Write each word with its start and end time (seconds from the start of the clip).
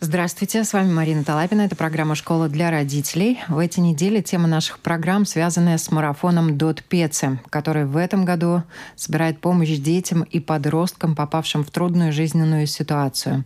Здравствуйте, 0.00 0.62
с 0.62 0.74
вами 0.74 0.92
Марина 0.92 1.24
Талапина. 1.24 1.62
Это 1.62 1.74
программа 1.74 2.14
«Школа 2.14 2.48
для 2.48 2.70
родителей». 2.70 3.40
В 3.48 3.58
эти 3.58 3.80
недели 3.80 4.20
тема 4.20 4.46
наших 4.46 4.78
программ 4.78 5.24
связанная 5.24 5.76
с 5.76 5.90
марафоном 5.90 6.56
«Дот 6.56 6.84
Пеце», 6.84 7.40
который 7.50 7.84
в 7.84 7.96
этом 7.96 8.24
году 8.24 8.62
собирает 8.94 9.40
помощь 9.40 9.76
детям 9.78 10.22
и 10.22 10.38
подросткам, 10.38 11.16
попавшим 11.16 11.64
в 11.64 11.72
трудную 11.72 12.12
жизненную 12.12 12.68
ситуацию. 12.68 13.44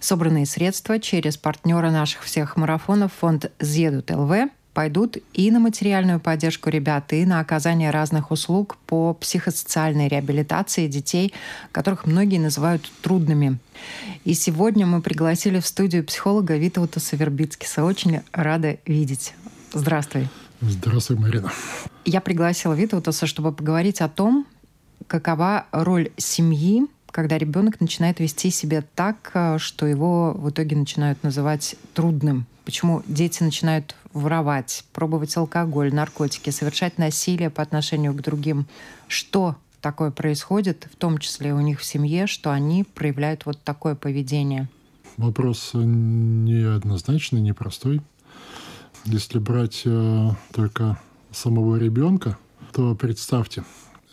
Собранные 0.00 0.44
средства 0.44 0.98
через 0.98 1.36
партнера 1.36 1.92
наших 1.92 2.24
всех 2.24 2.56
марафонов 2.56 3.12
фонд 3.12 3.52
«Зедут 3.60 4.10
ЛВ» 4.10 4.50
пойдут 4.74 5.18
и 5.32 5.50
на 5.50 5.60
материальную 5.60 6.20
поддержку 6.20 6.70
ребят, 6.70 7.12
и 7.12 7.24
на 7.24 7.40
оказание 7.40 7.90
разных 7.90 8.30
услуг 8.30 8.76
по 8.86 9.14
психосоциальной 9.14 10.08
реабилитации 10.08 10.86
детей, 10.88 11.32
которых 11.72 12.06
многие 12.06 12.38
называют 12.38 12.90
трудными. 13.02 13.58
И 14.24 14.34
сегодня 14.34 14.86
мы 14.86 15.02
пригласили 15.02 15.60
в 15.60 15.66
студию 15.66 16.04
психолога 16.04 16.56
Витаута 16.56 17.00
Савербицкиса. 17.00 17.84
Очень 17.84 18.20
рада 18.32 18.78
видеть. 18.86 19.34
Здравствуй. 19.72 20.28
Здравствуй, 20.60 21.18
Марина. 21.18 21.52
Я 22.04 22.20
пригласила 22.20 22.74
Витаутаса, 22.74 23.26
чтобы 23.26 23.52
поговорить 23.52 24.00
о 24.00 24.08
том, 24.08 24.46
какова 25.06 25.66
роль 25.72 26.10
семьи, 26.16 26.86
когда 27.12 27.38
ребенок 27.38 27.80
начинает 27.80 28.18
вести 28.18 28.50
себя 28.50 28.82
так, 28.94 29.58
что 29.58 29.86
его 29.86 30.32
в 30.32 30.50
итоге 30.50 30.76
начинают 30.76 31.22
называть 31.22 31.76
трудным. 31.94 32.46
Почему 32.64 33.02
дети 33.06 33.42
начинают 33.42 33.94
воровать, 34.12 34.84
пробовать 34.92 35.36
алкоголь, 35.36 35.92
наркотики, 35.94 36.50
совершать 36.50 36.98
насилие 36.98 37.50
по 37.50 37.62
отношению 37.62 38.12
к 38.14 38.20
другим. 38.20 38.66
Что 39.08 39.56
такое 39.80 40.10
происходит, 40.10 40.88
в 40.92 40.96
том 40.96 41.18
числе 41.18 41.54
у 41.54 41.60
них 41.60 41.80
в 41.80 41.84
семье, 41.84 42.26
что 42.26 42.52
они 42.52 42.84
проявляют 42.84 43.46
вот 43.46 43.62
такое 43.62 43.94
поведение? 43.94 44.68
Вопрос 45.16 45.70
неоднозначный, 45.74 47.40
непростой. 47.40 48.00
Если 49.04 49.38
брать 49.38 49.82
э, 49.84 50.30
только 50.52 50.98
самого 51.32 51.76
ребенка, 51.76 52.38
то 52.72 52.94
представьте, 52.94 53.64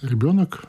ребенок 0.02 0.66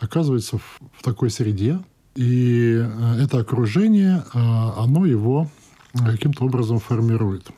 оказывается 0.00 0.58
в, 0.58 0.80
в 0.92 1.02
такой 1.02 1.30
среде, 1.30 1.80
и 2.14 2.80
э, 2.80 3.22
это 3.22 3.40
окружение, 3.40 4.24
э, 4.34 4.38
оно 4.38 5.06
его 5.06 5.48
каким-то 5.94 6.44
образом 6.44 6.78
формирует 6.78 7.50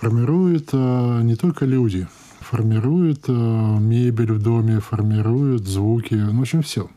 формируют 0.00 0.70
э, 0.72 1.20
не 1.22 1.36
только 1.36 1.66
люди, 1.66 2.08
формируют 2.40 3.24
э, 3.28 3.32
мебель 3.32 4.32
в 4.32 4.42
доме, 4.42 4.80
формируют 4.80 5.66
звуки, 5.66 6.14
ну, 6.14 6.38
в 6.38 6.40
общем, 6.40 6.62
все. 6.62 6.88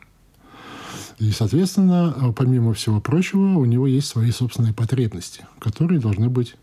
И, 1.18 1.30
соответственно, 1.30 2.14
э, 2.16 2.32
помимо 2.32 2.72
всего 2.72 3.02
прочего, 3.02 3.58
у 3.58 3.66
него 3.66 3.86
есть 3.86 4.08
свои 4.08 4.30
собственные 4.30 4.72
потребности, 4.72 5.44
которые 5.58 6.00
должны 6.00 6.30
быть 6.30 6.56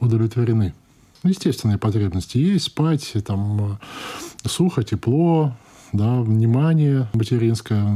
удовлетворены. 0.00 0.74
Естественные 1.22 1.78
потребности 1.78 2.38
есть, 2.38 2.64
спать, 2.64 3.12
там, 3.24 3.78
э, 4.42 4.48
сухо, 4.48 4.82
тепло, 4.82 5.54
да, 5.92 6.20
внимание 6.20 7.08
материнское 7.14 7.86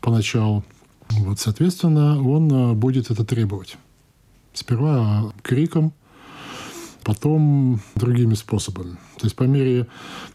поначалу. 0.00 0.64
Вот, 1.10 1.38
соответственно, 1.38 2.22
он 2.26 2.50
э, 2.52 2.72
будет 2.72 3.10
это 3.10 3.24
требовать. 3.24 3.76
Сперва 4.54 5.32
криком, 5.42 5.92
потом 7.04 7.80
другими 7.94 8.34
способами. 8.34 8.92
То 9.18 9.24
есть 9.24 9.36
по 9.36 9.44
мере 9.44 9.86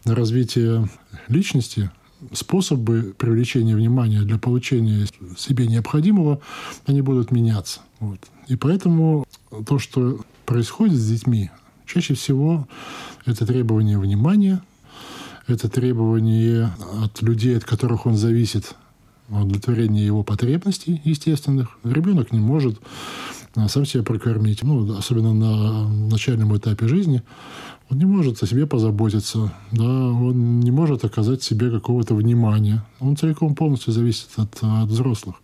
развития 0.04 0.88
личности 1.28 1.90
способы 2.32 3.14
привлечения 3.16 3.76
внимания 3.76 4.22
для 4.22 4.38
получения 4.38 5.06
себе 5.36 5.66
необходимого, 5.66 6.40
они 6.86 7.02
будут 7.02 7.30
меняться. 7.30 7.80
Вот. 8.00 8.18
И 8.48 8.56
поэтому 8.56 9.24
то, 9.66 9.78
что 9.78 10.20
происходит 10.46 10.98
с 10.98 11.08
детьми, 11.08 11.50
чаще 11.86 12.14
всего 12.14 12.66
это 13.24 13.46
требование 13.46 13.98
внимания, 13.98 14.62
это 15.48 15.68
требование 15.68 16.70
от 17.02 17.22
людей, 17.22 17.56
от 17.56 17.64
которых 17.64 18.06
он 18.06 18.16
зависит, 18.16 18.74
удовлетворение 19.28 20.04
его 20.04 20.22
потребностей 20.22 21.00
естественных. 21.04 21.78
Ребенок 21.84 22.32
не 22.32 22.40
может 22.40 22.80
сам 23.66 23.84
себя 23.84 24.02
прокормить, 24.02 24.62
ну, 24.62 24.96
особенно 24.96 25.34
на 25.34 25.88
начальном 25.88 26.56
этапе 26.56 26.86
жизни, 26.86 27.22
он 27.90 27.98
не 27.98 28.04
может 28.04 28.42
о 28.42 28.46
себе 28.46 28.66
позаботиться, 28.66 29.52
да, 29.72 29.84
он 29.84 30.60
не 30.60 30.70
может 30.70 31.04
оказать 31.04 31.42
себе 31.42 31.70
какого-то 31.70 32.14
внимания. 32.14 32.84
Он 33.00 33.16
целиком 33.16 33.54
полностью 33.54 33.92
зависит 33.92 34.28
от, 34.36 34.58
от 34.62 34.88
взрослых. 34.88 35.36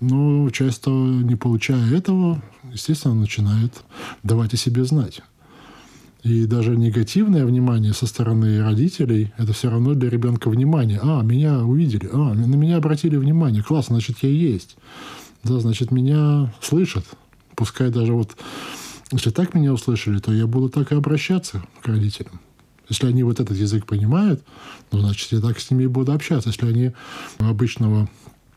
Но 0.00 0.50
часто, 0.50 0.90
не 0.90 1.34
получая 1.34 1.90
этого, 1.94 2.42
естественно, 2.70 3.14
начинает 3.14 3.72
давать 4.22 4.52
о 4.52 4.58
себе 4.58 4.84
знать. 4.84 5.22
И 6.26 6.44
даже 6.44 6.76
негативное 6.76 7.46
внимание 7.46 7.92
со 7.92 8.04
стороны 8.04 8.60
родителей– 8.60 9.32
это 9.36 9.52
все 9.52 9.70
равно 9.70 9.94
для 9.94 10.10
ребенка 10.10 10.50
внимание. 10.50 10.98
А, 11.00 11.22
меня 11.22 11.60
увидели, 11.60 12.10
а, 12.12 12.34
на 12.34 12.56
меня 12.56 12.78
обратили 12.78 13.16
внимание, 13.16 13.62
классно, 13.62 13.94
значит, 13.94 14.16
я 14.22 14.30
есть. 14.30 14.76
Да, 15.44 15.60
значит, 15.60 15.92
меня 15.92 16.52
слышат. 16.60 17.04
Пускай 17.54 17.90
даже 17.90 18.12
вот, 18.12 18.36
если 19.12 19.30
так 19.30 19.54
меня 19.54 19.72
услышали, 19.72 20.18
то 20.18 20.32
я 20.32 20.48
буду 20.48 20.68
так 20.68 20.90
и 20.90 20.96
обращаться 20.96 21.62
к 21.80 21.86
родителям. 21.86 22.40
Если 22.88 23.06
они 23.06 23.22
вот 23.22 23.38
этот 23.38 23.56
язык 23.56 23.86
понимают, 23.86 24.42
ну, 24.90 24.98
значит, 24.98 25.30
я 25.30 25.40
так 25.40 25.60
с 25.60 25.70
ними 25.70 25.84
и 25.84 25.86
буду 25.86 26.10
общаться. 26.10 26.48
Если 26.48 26.66
они 26.66 26.90
обычного 27.38 28.08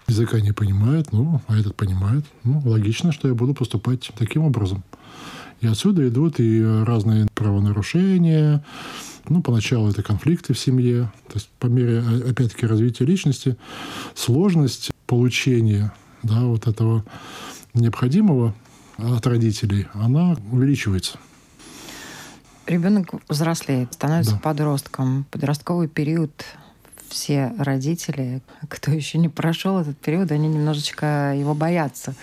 языка 0.08 0.42
не 0.42 0.54
понимают, 0.54 1.12
ну, 1.12 1.40
а 1.46 1.56
этот 1.56 1.76
понимает, 1.76 2.26
ну, 2.44 2.64
логично, 2.66 3.12
что 3.12 3.28
я 3.28 3.36
буду 3.36 3.54
поступать 3.54 4.12
таким 4.18 4.42
образом. 4.42 4.84
И 5.62 5.68
отсюда 5.68 6.08
идут 6.08 6.40
и 6.40 6.64
разные 6.86 7.28
правонарушения, 7.34 8.64
ну, 9.28 9.42
поначалу 9.42 9.90
это 9.90 10.02
конфликты 10.02 10.54
в 10.54 10.60
семье. 10.60 11.12
То 11.28 11.36
есть 11.36 11.50
по 11.60 11.68
мере, 11.68 12.00
опять-таки, 12.00 12.66
развития 12.66 13.06
личности, 13.06 13.58
сложность 14.16 14.92
получения 15.06 15.94
да, 16.24 16.42
вот 16.42 16.68
этого 16.68 17.06
необходимого 17.74 18.54
от 18.98 19.26
родителей, 19.28 19.88
она 19.94 20.36
увеличивается. 20.52 21.18
Ребенок 22.66 23.08
взрослеет, 23.28 23.94
становится 23.94 24.34
да. 24.34 24.40
подростком. 24.40 25.26
Подростковый 25.32 25.88
период 25.88 26.32
все 27.10 27.54
родители, 27.58 28.42
кто 28.68 28.92
еще 28.92 29.18
не 29.18 29.30
прошел 29.30 29.80
этот 29.80 29.98
период, 29.98 30.32
они 30.32 30.48
немножечко 30.48 31.34
его 31.36 31.56
боятся, 31.56 32.14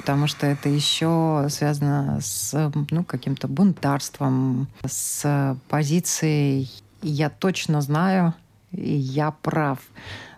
потому 0.00 0.26
что 0.26 0.46
это 0.46 0.70
еще 0.70 1.46
связано 1.50 2.20
с 2.22 2.72
ну, 2.90 3.04
каким-то 3.04 3.48
бунтарством, 3.48 4.66
с 4.82 5.56
позицией 5.68 6.70
«я 7.02 7.28
точно 7.28 7.82
знаю, 7.82 8.32
и 8.72 8.94
я 8.94 9.30
прав», 9.30 9.78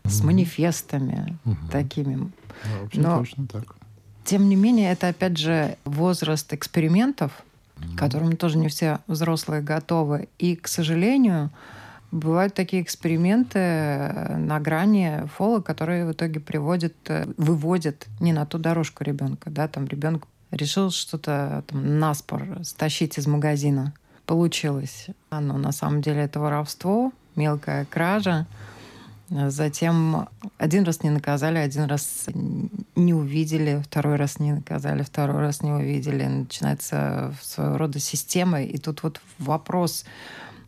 с 0.05 0.25
манифестами 0.25 1.39
угу. 1.45 1.57
такими. 1.71 2.33
Да, 2.65 3.01
Но, 3.01 3.19
точно 3.19 3.47
так. 3.47 3.77
Тем 4.25 4.49
не 4.49 4.57
менее, 4.57 4.91
это 4.91 5.09
опять 5.09 5.37
же 5.37 5.77
возраст 5.85 6.53
экспериментов, 6.53 7.31
mm 7.77 7.95
к 7.95 7.99
которым 7.99 8.37
тоже 8.37 8.59
не 8.59 8.69
все 8.69 8.99
взрослые 9.07 9.63
готовы. 9.63 10.29
И, 10.39 10.57
к 10.57 10.67
сожалению, 10.67 11.51
бывают 12.13 12.55
такие 12.55 12.83
эксперименты 12.83 13.59
на 13.59 14.61
грани 14.61 15.27
фола, 15.37 15.61
которые 15.61 16.07
в 16.07 16.13
итоге 16.13 16.39
приводят, 16.39 16.95
выводят 17.37 18.07
не 18.21 18.33
на 18.33 18.47
ту 18.47 18.59
дорожку 18.59 19.03
ребенка. 19.03 19.51
Да? 19.51 19.67
Там 19.67 19.87
ребенок 19.87 20.29
решил 20.51 20.91
что-то 20.91 21.65
там, 21.67 21.99
наспор 21.99 22.59
стащить 22.63 23.19
из 23.19 23.27
магазина. 23.27 23.95
Получилось. 24.27 25.07
Но 25.31 25.59
на 25.59 25.73
самом 25.73 26.03
деле 26.03 26.23
это 26.23 26.39
воровство, 26.39 27.13
мелкая 27.35 27.87
кража. 27.87 28.47
Затем 29.31 30.29
один 30.59 30.85
раз 30.85 31.03
не 31.03 31.09
наказали, 31.09 31.57
один 31.57 31.85
раз 31.85 32.27
не 32.95 33.15
увидели, 33.15 33.83
второй 33.83 34.17
раз 34.17 34.39
не 34.39 34.53
наказали, 34.53 35.03
второй 35.03 35.41
раз 35.41 35.63
не 35.63 35.73
увидели. 35.73 36.27
Начинается 36.27 37.35
своего 37.41 37.79
рода 37.79 37.99
система. 37.99 38.63
И 38.63 38.77
тут 38.77 39.03
вот 39.03 39.23
вопрос 39.39 40.05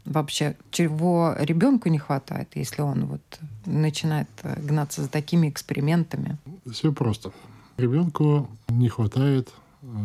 вообще, 0.05 0.57
чего 0.71 1.35
ребенку 1.39 1.89
не 1.89 1.99
хватает, 1.99 2.51
если 2.55 2.83
он 2.83 3.07
вот 3.07 3.41
начинает 3.65 4.29
гнаться 4.43 5.03
за 5.03 5.09
такими 5.09 5.49
экспериментами? 5.49 6.39
Все 6.71 6.93
просто. 6.93 7.33
Ребенку 7.77 8.49
не 8.69 8.89
хватает, 8.89 9.51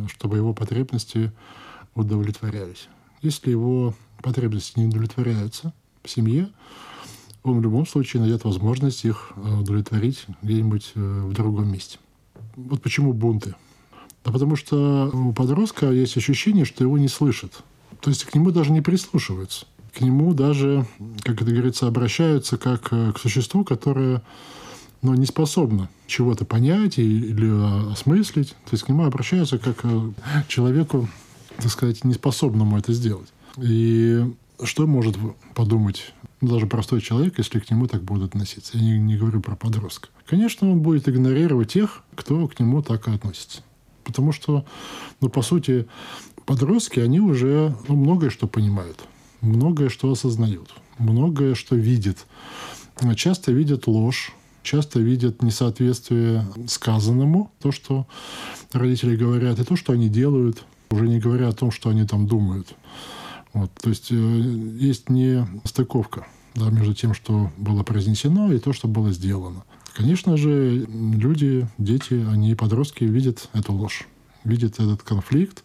чтобы 0.08 0.38
его 0.38 0.54
потребности 0.54 1.32
удовлетворялись. 1.96 2.88
Если 3.22 3.52
его 3.52 3.94
потребности 4.22 4.80
не 4.80 4.88
удовлетворяются 4.88 5.74
в 6.04 6.10
семье, 6.10 6.50
он 7.44 7.60
в 7.60 7.62
любом 7.62 7.86
случае 7.86 8.22
найдет 8.22 8.44
возможность 8.44 9.06
их 9.06 9.32
э, 9.36 9.60
удовлетворить 9.60 10.26
где-нибудь 10.42 10.92
э, 10.96 11.22
в 11.26 11.34
другом 11.34 11.72
месте. 11.72 11.98
Вот 12.56 12.82
почему 12.82 13.14
бунты. 13.14 13.56
Да 14.26 14.32
потому 14.32 14.56
что 14.56 15.10
у 15.14 15.34
подростка 15.34 15.90
есть 15.92 16.18
ощущение, 16.18 16.66
что 16.66 16.84
его 16.84 16.98
не 16.98 17.08
слышат. 17.08 17.64
То 18.02 18.10
есть 18.10 18.26
к 18.26 18.36
нему 18.36 18.52
даже 18.52 18.72
не 18.72 18.82
прислушиваются. 18.82 19.66
К 20.00 20.02
нему 20.02 20.34
даже, 20.34 20.86
как 21.24 21.42
это 21.42 21.52
говорится, 21.52 21.86
обращаются 21.86 22.58
как 22.58 22.88
э, 22.92 23.12
к 23.12 23.20
существу, 23.20 23.66
которое 23.66 24.22
но 25.02 25.14
не 25.14 25.26
способна 25.26 25.90
чего-то 26.08 26.46
понять 26.46 26.98
или 26.98 27.92
осмыслить. 27.92 28.52
То 28.52 28.72
есть 28.72 28.86
к 28.86 28.88
нему 28.88 29.04
обращаются 29.04 29.58
как 29.58 29.76
к 29.76 30.48
человеку, 30.48 31.10
так 31.58 31.70
сказать, 31.70 32.06
неспособному 32.06 32.78
это 32.78 32.94
сделать. 32.94 33.28
И 33.58 34.24
что 34.64 34.88
может 34.88 35.18
подумать 35.54 36.14
даже 36.40 36.66
простой 36.66 37.02
человек, 37.02 37.38
если 37.38 37.60
к 37.60 37.70
нему 37.70 37.88
так 37.88 38.02
будут 38.02 38.30
относиться? 38.30 38.78
Я 38.78 38.84
не, 38.84 39.00
не 39.00 39.18
говорю 39.18 39.42
про 39.42 39.58
подростка. 39.58 40.08
Конечно, 40.26 40.72
он 40.72 40.80
будет 40.80 41.10
игнорировать 41.10 41.74
тех, 41.74 42.04
кто 42.16 42.48
к 42.48 42.58
нему 42.58 42.82
так 42.82 43.06
и 43.10 43.12
относится. 43.12 43.64
Потому 44.06 44.32
что, 44.32 44.64
ну, 45.20 45.28
по 45.28 45.42
сути, 45.42 45.88
подростки, 46.46 47.02
они 47.02 47.20
уже 47.20 47.76
ну, 47.90 47.98
многое 47.98 48.30
что 48.30 48.48
понимают, 48.48 49.06
многое 49.42 49.90
что 49.90 50.12
осознают, 50.12 50.74
многое 50.98 51.56
что 51.56 51.76
видят. 51.76 52.26
Часто 53.16 53.52
видят 53.52 53.88
ложь, 53.88 54.34
часто 54.64 55.00
видят 55.00 55.42
несоответствие 55.42 56.46
сказанному, 56.68 57.52
то, 57.60 57.72
что 57.72 58.08
родители 58.72 59.16
говорят, 59.16 59.60
и 59.60 59.64
то, 59.64 59.76
что 59.76 59.94
они 59.94 60.10
делают, 60.10 60.64
уже 60.90 61.08
не 61.08 61.20
говоря 61.20 61.48
о 61.50 61.54
том, 61.54 61.72
что 61.72 61.90
они 61.90 62.06
там 62.06 62.28
думают. 62.28 62.76
Вот, 63.54 63.72
то 63.82 63.90
есть 63.90 64.12
э, 64.12 64.16
есть 64.16 65.10
не 65.10 65.48
стыковка 65.64 66.28
да, 66.56 66.70
между 66.70 66.94
тем, 66.94 67.14
что 67.14 67.52
было 67.58 67.84
произнесено, 67.84 68.52
и 68.54 68.60
то, 68.60 68.74
что 68.74 68.88
было 68.88 69.12
сделано. 69.12 69.64
Конечно 69.96 70.38
же, 70.38 70.86
люди, 70.88 71.68
дети, 71.78 72.26
они, 72.30 72.56
подростки, 72.56 73.04
видят 73.04 73.50
эту 73.54 73.74
ложь, 73.74 74.08
видят 74.44 74.80
этот 74.80 75.02
конфликт, 75.02 75.64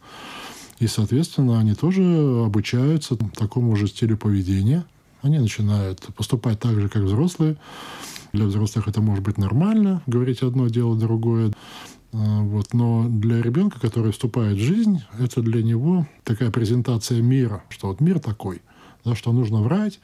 и, 0.79 0.87
соответственно, 0.87 1.61
они 1.61 1.75
тоже 1.75 2.03
обучаются 2.45 3.17
такому 3.17 3.77
же 3.77 3.87
стилю 3.87 4.17
поведения. 4.17 4.85
Они 5.23 5.39
начинают 5.39 6.01
поступать 6.15 6.61
так 6.61 6.81
же, 6.81 6.89
как 6.89 7.03
взрослые. 7.03 7.57
Для 8.33 8.47
взрослых 8.47 8.89
это 8.89 9.01
может 9.01 9.25
быть 9.25 9.39
нормально, 9.39 10.03
говорить 10.07 10.43
одно, 10.43 10.69
делать 10.69 10.99
другое. 10.99 11.53
А, 12.13 12.43
вот. 12.43 12.75
Но 12.75 13.07
для 13.09 13.41
ребенка, 13.41 13.81
который 13.81 14.13
вступает 14.13 14.57
в 14.57 14.61
жизнь, 14.61 15.03
это 15.19 15.41
для 15.41 15.63
него 15.63 16.07
такая 16.25 16.51
презентация 16.51 17.23
мира, 17.23 17.63
что 17.69 17.89
вот 17.89 18.01
мир 18.01 18.19
такой, 18.19 18.61
да, 19.05 19.15
что 19.15 19.33
нужно 19.33 19.63
врать, 19.63 20.01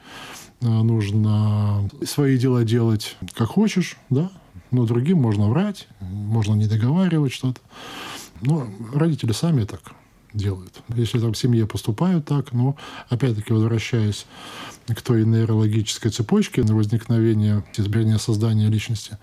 а, 0.61 0.83
нужно 0.83 1.89
свои 2.05 2.37
дела 2.37 2.63
делать 2.63 3.17
как 3.33 3.49
хочешь, 3.49 3.97
да, 4.09 4.31
но 4.71 4.85
другим 4.85 5.17
можно 5.17 5.49
врать, 5.49 5.87
можно 5.99 6.53
не 6.53 6.67
договаривать 6.67 7.33
что-то. 7.33 7.59
Но 8.41 8.67
родители 8.93 9.33
сами 9.33 9.65
так 9.65 9.93
делают. 10.33 10.81
Если 10.95 11.19
там 11.19 11.33
в 11.33 11.37
семье 11.37 11.67
поступают 11.67 12.25
так, 12.25 12.53
но 12.53 12.75
опять-таки 13.09 13.53
возвращаясь 13.53 14.25
к 14.87 15.01
той 15.01 15.25
нейрологической 15.25 16.11
цепочке 16.11 16.63
возникновение, 16.63 17.63
изменения 17.77 18.17
создания 18.17 18.67
личности, 18.67 19.17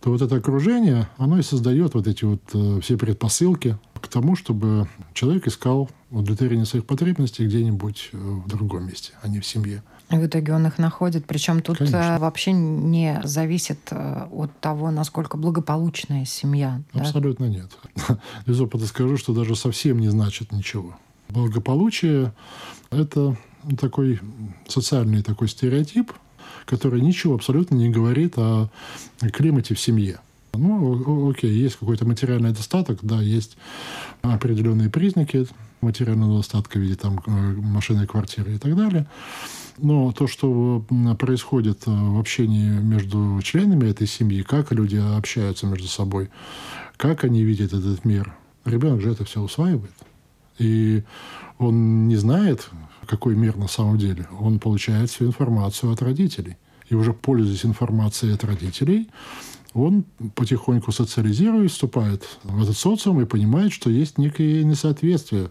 то 0.00 0.10
вот 0.10 0.22
это 0.22 0.36
окружение, 0.36 1.08
оно 1.16 1.38
и 1.38 1.42
создает 1.42 1.94
вот 1.94 2.06
эти 2.06 2.24
вот 2.24 2.42
э, 2.54 2.80
все 2.80 2.96
предпосылки 2.96 3.78
к 4.00 4.08
тому, 4.08 4.36
чтобы 4.36 4.88
человек 5.14 5.46
искал 5.46 5.90
удовлетворение 6.12 6.66
своих 6.66 6.86
потребностей 6.86 7.46
где-нибудь 7.46 8.10
э, 8.12 8.16
в 8.16 8.48
другом 8.48 8.86
месте, 8.86 9.12
а 9.22 9.28
не 9.28 9.40
в 9.40 9.46
семье. 9.46 9.82
И 10.10 10.16
в 10.16 10.26
итоге 10.26 10.52
он 10.52 10.66
их 10.66 10.78
находит. 10.78 11.24
Причем 11.26 11.62
тут 11.62 11.76
э, 11.76 11.86
Конечно. 11.86 12.18
вообще 12.18 12.52
не 12.52 13.20
зависит 13.24 13.78
от 13.90 14.58
того, 14.60 14.90
насколько 14.90 15.36
благополучная 15.36 16.24
семья. 16.24 16.82
Абсолютно 16.92 17.46
да? 17.46 17.52
нет. 17.52 17.70
Из 18.46 18.60
опыта 18.60 18.86
скажу, 18.86 19.16
что 19.16 19.32
даже 19.32 19.56
совсем 19.56 19.98
не 19.98 20.08
значит 20.08 20.52
ничего. 20.52 20.96
Благополучие– 21.28 22.32
это 22.90 23.36
такой 23.80 24.20
социальный 24.68 25.22
такой 25.22 25.48
стереотип, 25.48 26.12
который 26.66 27.00
ничего 27.00 27.34
абсолютно 27.34 27.76
не 27.76 27.88
говорит 27.88 28.36
о 28.36 28.68
климате 29.32 29.74
в 29.74 29.80
семье. 29.80 30.20
Ну, 30.54 31.30
окей, 31.30 31.50
есть 31.50 31.76
какой-то 31.76 32.06
материальный 32.06 32.52
достаток, 32.52 32.98
да, 33.02 33.22
есть 33.22 33.56
определенные 34.20 34.90
признаки 34.90 35.46
материального 35.82 36.38
достатка 36.38 36.78
в 36.78 36.80
виде 36.80 36.94
там 36.94 37.20
э, 37.26 37.30
машины, 37.30 38.06
квартиры 38.06 38.54
и 38.54 38.58
так 38.58 38.76
далее. 38.76 39.06
Но 39.78 40.12
то, 40.12 40.26
что 40.26 40.84
происходит 41.18 41.86
в 41.86 42.18
общении 42.18 42.68
между 42.68 43.40
членами 43.42 43.88
этой 43.88 44.06
семьи, 44.06 44.42
как 44.42 44.70
люди 44.72 44.96
общаются 44.96 45.66
между 45.66 45.88
собой, 45.88 46.30
как 46.96 47.24
они 47.24 47.42
видят 47.42 47.72
этот 47.72 48.04
мир, 48.04 48.34
ребенок 48.64 49.00
же 49.00 49.10
это 49.10 49.24
все 49.24 49.40
усваивает. 49.40 49.94
И 50.58 51.02
он 51.58 52.06
не 52.06 52.16
знает, 52.16 52.68
какой 53.06 53.34
мир 53.34 53.56
на 53.56 53.68
самом 53.68 53.98
деле. 53.98 54.28
Он 54.38 54.58
получает 54.58 55.10
всю 55.10 55.26
информацию 55.26 55.92
от 55.92 56.02
родителей. 56.02 56.56
И 56.88 56.94
уже 56.94 57.12
пользуясь 57.12 57.64
информацией 57.64 58.34
от 58.34 58.44
родителей, 58.44 59.08
он 59.74 60.04
потихоньку 60.34 60.92
социализирует, 60.92 61.70
вступает 61.70 62.24
в 62.44 62.62
этот 62.62 62.76
социум 62.76 63.20
и 63.20 63.26
понимает, 63.26 63.72
что 63.72 63.90
есть 63.90 64.18
некое 64.18 64.64
несоответствие 64.64 65.50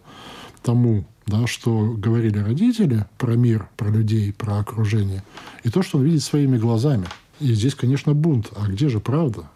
тому, 0.62 1.06
да, 1.25 1.47
что 1.47 1.95
говорили 1.97 2.39
родители 2.39 3.06
про 3.18 3.35
мир, 3.35 3.69
про 3.77 3.89
людей, 3.89 4.33
про 4.33 4.59
окружение, 4.59 5.23
и 5.63 5.69
то, 5.69 5.81
что 5.81 5.97
он 5.97 6.03
видит 6.03 6.23
своими 6.23 6.57
глазами. 6.57 7.06
И 7.39 7.53
здесь, 7.53 7.73
конечно, 7.73 8.13
бунт. 8.13 8.51
А 8.56 8.68
где 8.68 8.89
же 8.89 9.00
правда? 9.00 9.50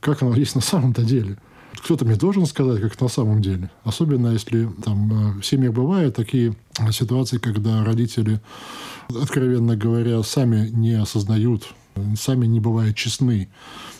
Как 0.00 0.22
оно 0.22 0.34
есть 0.34 0.54
на 0.54 0.62
самом-то 0.62 1.04
деле? 1.04 1.38
кто-то 1.82 2.04
мне 2.04 2.16
должен 2.16 2.46
сказать, 2.46 2.80
как 2.80 3.00
на 3.00 3.08
самом 3.08 3.42
деле. 3.42 3.70
Особенно 3.84 4.28
если 4.28 4.68
там 4.84 5.36
э, 5.36 5.40
в 5.40 5.42
семьях 5.46 5.72
бывают 5.72 6.14
такие 6.14 6.54
ситуации, 6.90 7.38
когда 7.38 7.84
родители, 7.84 8.40
откровенно 9.08 9.76
говоря, 9.76 10.22
сами 10.22 10.68
не 10.68 10.92
осознают, 10.92 11.74
сами 12.16 12.46
не 12.46 12.60
бывают 12.60 12.96
честны 12.96 13.48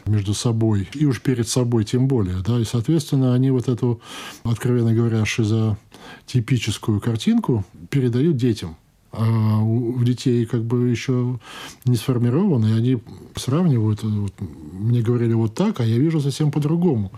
между 0.07 0.35
собой, 0.35 0.89
и 0.95 1.05
уж 1.05 1.21
перед 1.21 1.49
собой 1.49 1.85
тем 1.85 2.09
более. 2.09 2.43
Да? 2.47 2.59
И, 2.61 2.65
соответственно, 2.65 3.35
они 3.35 3.51
вот 3.51 3.69
эту, 3.69 4.01
откровенно 4.43 4.95
говоря, 4.95 5.25
шизотипическую 5.25 7.01
картинку 7.01 7.65
передают 7.91 8.37
детям. 8.37 8.77
А 9.13 9.59
у 9.61 10.03
детей 10.03 10.47
как 10.47 10.65
бы 10.65 10.89
еще 10.89 11.39
не 11.85 11.97
сформированы, 11.97 12.69
и 12.69 12.73
они 12.73 12.99
сравнивают. 13.37 14.03
Вот, 14.03 14.33
мне 14.41 15.03
говорили 15.03 15.35
вот 15.35 15.55
так, 15.55 15.81
а 15.81 15.85
я 15.85 15.99
вижу 15.99 16.21
совсем 16.21 16.51
по-другому. 16.51 17.13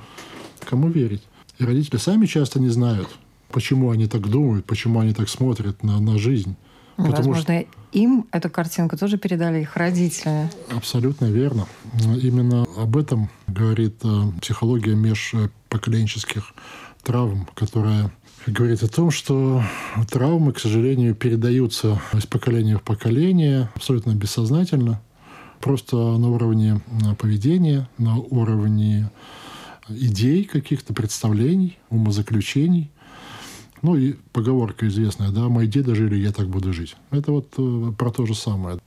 Кому 0.65 0.89
верить? 0.89 1.23
И 1.59 1.65
родители 1.65 1.99
сами 1.99 2.27
часто 2.27 2.59
не 2.59 2.69
знают, 2.69 3.09
почему 3.53 3.91
они 3.91 4.09
так 4.09 4.29
думают, 4.29 4.65
почему 4.65 4.99
они 4.99 5.15
так 5.15 5.29
смотрят 5.29 5.85
на, 5.85 6.01
на 6.01 6.19
жизнь. 6.19 6.57
Потому 6.97 7.17
Возможно, 7.17 7.43
что... 7.43 7.65
им 7.93 8.27
эту 8.31 8.51
картинку 8.51 8.97
тоже 8.97 9.19
передали 9.19 9.63
их 9.63 9.77
родители. 9.77 10.49
Абсолютно 10.71 11.27
верно. 11.27 11.67
Именно 12.23 12.67
об 12.77 12.97
этом 12.97 13.31
говорит 13.49 13.97
э, 14.05 14.23
психология 14.41 14.95
межпоколенческих 14.95 16.55
травм, 17.03 17.49
которая 17.55 18.11
говорит 18.47 18.83
о 18.83 18.89
том, 18.89 19.11
что 19.11 19.63
травмы, 20.11 20.53
к 20.53 20.61
сожалению, 20.61 21.15
передаются 21.15 22.01
из 22.13 22.27
поколения 22.27 22.79
в 22.79 22.83
поколение 22.83 23.71
абсолютно 23.75 24.15
бессознательно, 24.15 25.01
просто 25.61 25.97
на 25.97 26.31
уровне 26.31 26.81
э, 26.87 27.15
поведения, 27.17 27.89
на 27.99 28.17
уровне 28.17 29.11
идей 29.89 30.45
каких-то, 30.45 30.95
представлений, 30.95 31.79
умозаключений. 31.91 32.91
Ну 33.85 33.97
и 33.97 34.15
поговорка 34.33 34.89
известная, 34.89 35.31
да, 35.31 35.51
мои 35.51 35.67
деды 35.67 35.95
жили, 35.95 36.17
я 36.17 36.33
так 36.33 36.49
буду 36.49 36.73
жить. 36.73 36.97
Это 37.11 37.33
вот 37.33 37.53
э, 37.59 37.93
про 37.99 38.11
то 38.11 38.25
же 38.25 38.35
самое. 38.35 38.79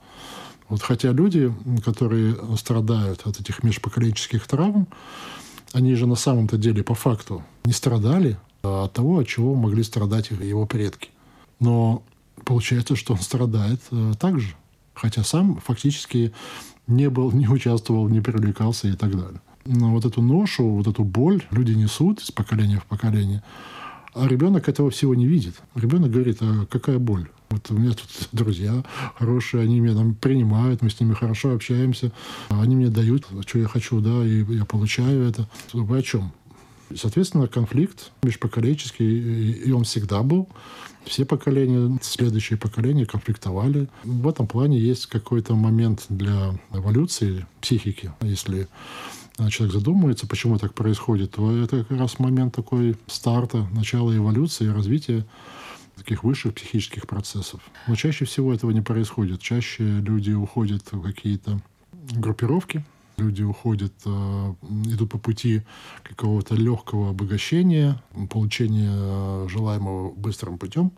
Вот 0.70 0.82
хотя 0.82 1.12
люди, 1.12 1.54
которые 1.86 2.36
страдают 2.58 3.22
от 3.28 3.40
этих 3.40 3.62
межпоколенческих 3.62 4.48
травм, 4.48 4.88
они 5.72 5.94
же 5.94 6.08
на 6.08 6.16
самом-то 6.16 6.58
деле 6.58 6.82
по 6.82 6.96
факту 6.96 7.44
не 7.64 7.74
страдали 7.74 8.40
от 8.64 8.92
того, 8.94 9.20
от 9.20 9.28
чего 9.28 9.54
могли 9.54 9.84
страдать 9.84 10.32
его 10.32 10.66
предки. 10.66 11.10
Но 11.60 12.02
получается, 12.44 12.96
что 12.96 13.14
он 13.14 13.20
страдает 13.20 13.82
э, 13.92 14.14
так 14.20 14.40
же, 14.40 14.56
хотя 14.96 15.24
сам 15.24 15.60
фактически 15.64 16.34
не 16.88 17.12
был, 17.12 17.32
не 17.32 17.48
участвовал, 17.48 18.10
не 18.10 18.20
привлекался 18.20 18.88
и 18.88 18.94
так 18.94 19.12
далее 19.12 19.42
вот 19.68 20.06
эту 20.06 20.22
ношу, 20.22 20.70
вот 20.70 20.88
эту 20.88 21.04
боль 21.04 21.44
люди 21.52 21.74
несут 21.74 22.22
из 22.22 22.32
поколения 22.32 22.80
в 22.80 22.86
поколение, 22.86 23.44
а 24.18 24.28
ребенок 24.28 24.68
этого 24.70 24.90
всего 24.90 25.16
не 25.16 25.26
видит. 25.26 25.56
Ребенок 25.76 26.12
говорит, 26.12 26.38
а 26.42 26.66
какая 26.66 27.00
боль? 27.00 27.30
Вот 27.50 27.70
у 27.72 27.76
меня 27.76 27.92
тут 27.92 28.10
друзья 28.32 28.84
хорошие, 29.16 29.64
они 29.64 29.80
меня 29.80 29.96
там 29.96 30.16
принимают, 30.16 30.82
мы 30.82 30.90
с 30.90 31.00
ними 31.00 31.14
хорошо 31.14 31.54
общаемся, 31.54 32.12
они 32.50 32.76
мне 32.76 32.90
дают, 32.90 33.28
что 33.46 33.60
я 33.60 33.68
хочу, 33.68 34.00
да, 34.00 34.26
и 34.26 34.44
я 34.56 34.66
получаю 34.66 35.28
это. 35.28 35.48
Вы 35.74 36.00
о 36.00 36.02
чем? 36.02 36.32
Соответственно, 36.96 37.48
конфликт 37.48 38.12
межпоколенческий, 38.24 39.52
и 39.52 39.72
он 39.72 39.84
всегда 39.84 40.24
был. 40.24 40.48
Все 41.06 41.26
поколения, 41.26 41.98
следующие 42.02 42.58
поколения 42.58 43.06
конфликтовали. 43.06 43.88
В 44.04 44.28
этом 44.28 44.48
плане 44.48 44.80
есть 44.80 45.06
какой-то 45.06 45.56
момент 45.56 46.06
для 46.10 46.54
эволюции 46.74 47.46
психики. 47.62 48.12
Если 48.22 48.68
человек 49.50 49.74
задумывается, 49.74 50.28
почему 50.28 50.58
так 50.58 50.74
происходит, 50.74 51.32
то 51.32 51.56
это 51.56 51.84
как 51.84 52.00
раз 52.00 52.20
момент 52.20 52.56
такой 52.56 52.96
старта, 53.08 53.68
начала 53.72 54.16
эволюции, 54.16 54.68
развития 54.68 55.26
таких 55.96 56.24
высших 56.24 56.54
психических 56.54 57.08
процессов. 57.08 57.60
Но 57.88 57.96
чаще 57.96 58.26
всего 58.26 58.54
этого 58.54 58.72
не 58.72 58.82
происходит. 58.82 59.42
Чаще 59.42 59.84
люди 59.84 60.32
уходят 60.32 60.84
в 60.92 61.02
какие-то 61.02 61.60
группировки, 62.12 62.86
Люди 63.18 63.42
уходят, 63.42 63.94
э, 64.06 64.54
идут 64.86 65.10
по 65.10 65.18
пути 65.18 65.64
какого-то 66.04 66.54
легкого 66.54 67.10
обогащения, 67.10 68.00
получения 68.30 69.48
желаемого 69.48 70.12
быстрым 70.12 70.60
путем. 70.60 70.92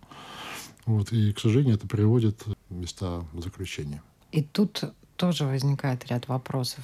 Вот, 0.86 1.14
и, 1.14 1.32
к 1.32 1.40
сожалению, 1.40 1.76
это 1.76 1.88
приводит 1.88 2.44
в 2.70 2.74
места 2.74 3.24
заключения. 3.34 4.02
И 4.34 4.44
тут 4.44 4.84
тоже 5.16 5.46
возникает 5.46 6.08
ряд 6.08 6.28
вопросов. 6.28 6.84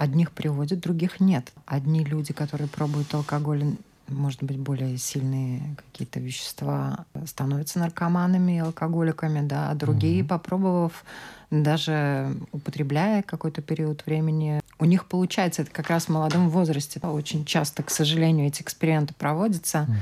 Одних 0.00 0.32
приводят, 0.32 0.80
других 0.80 1.20
нет. 1.20 1.52
Одни 1.66 2.02
люди, 2.02 2.32
которые 2.32 2.68
пробуют 2.68 3.12
алкоголь, 3.12 3.76
может 4.08 4.42
быть, 4.42 4.56
более 4.56 4.96
сильные 4.96 5.76
какие-то 5.76 6.20
вещества, 6.20 7.04
становятся 7.26 7.80
наркоманами, 7.80 8.60
алкоголиками, 8.60 9.46
да, 9.46 9.70
а 9.70 9.74
другие, 9.74 10.22
mm 10.22 10.26
попробовав, 10.26 11.04
даже 11.50 12.34
употребляя 12.50 13.22
какой-то 13.22 13.60
период 13.60 14.06
времени, 14.06 14.62
у 14.78 14.86
них 14.86 15.04
получается 15.04 15.60
это 15.60 15.70
как 15.70 15.90
раз 15.90 16.06
в 16.06 16.08
молодом 16.08 16.48
возрасте. 16.48 16.98
Очень 17.00 17.44
часто, 17.44 17.82
к 17.82 17.90
сожалению, 17.90 18.46
эти 18.46 18.62
эксперименты 18.62 19.12
проводятся. 19.12 19.86
mm 19.86 19.96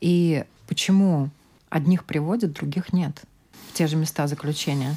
И 0.00 0.44
почему 0.66 1.28
одних 1.68 2.04
приводят, 2.06 2.54
других 2.54 2.94
нет 2.94 3.20
в 3.68 3.74
те 3.74 3.88
же 3.88 3.96
места 3.96 4.26
заключения? 4.26 4.96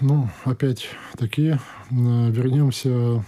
Ну, 0.00 0.28
опять 0.44 0.88
такие. 1.16 1.60
Вернемся 1.90 3.24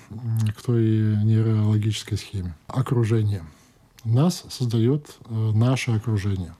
к 0.56 0.62
той 0.62 1.16
нейрологической 1.24 2.18
схеме. 2.18 2.54
Окружение. 2.66 3.44
Нас 4.04 4.44
создает 4.48 5.16
э, 5.28 5.50
наше 5.54 5.92
окружение. 5.92 6.54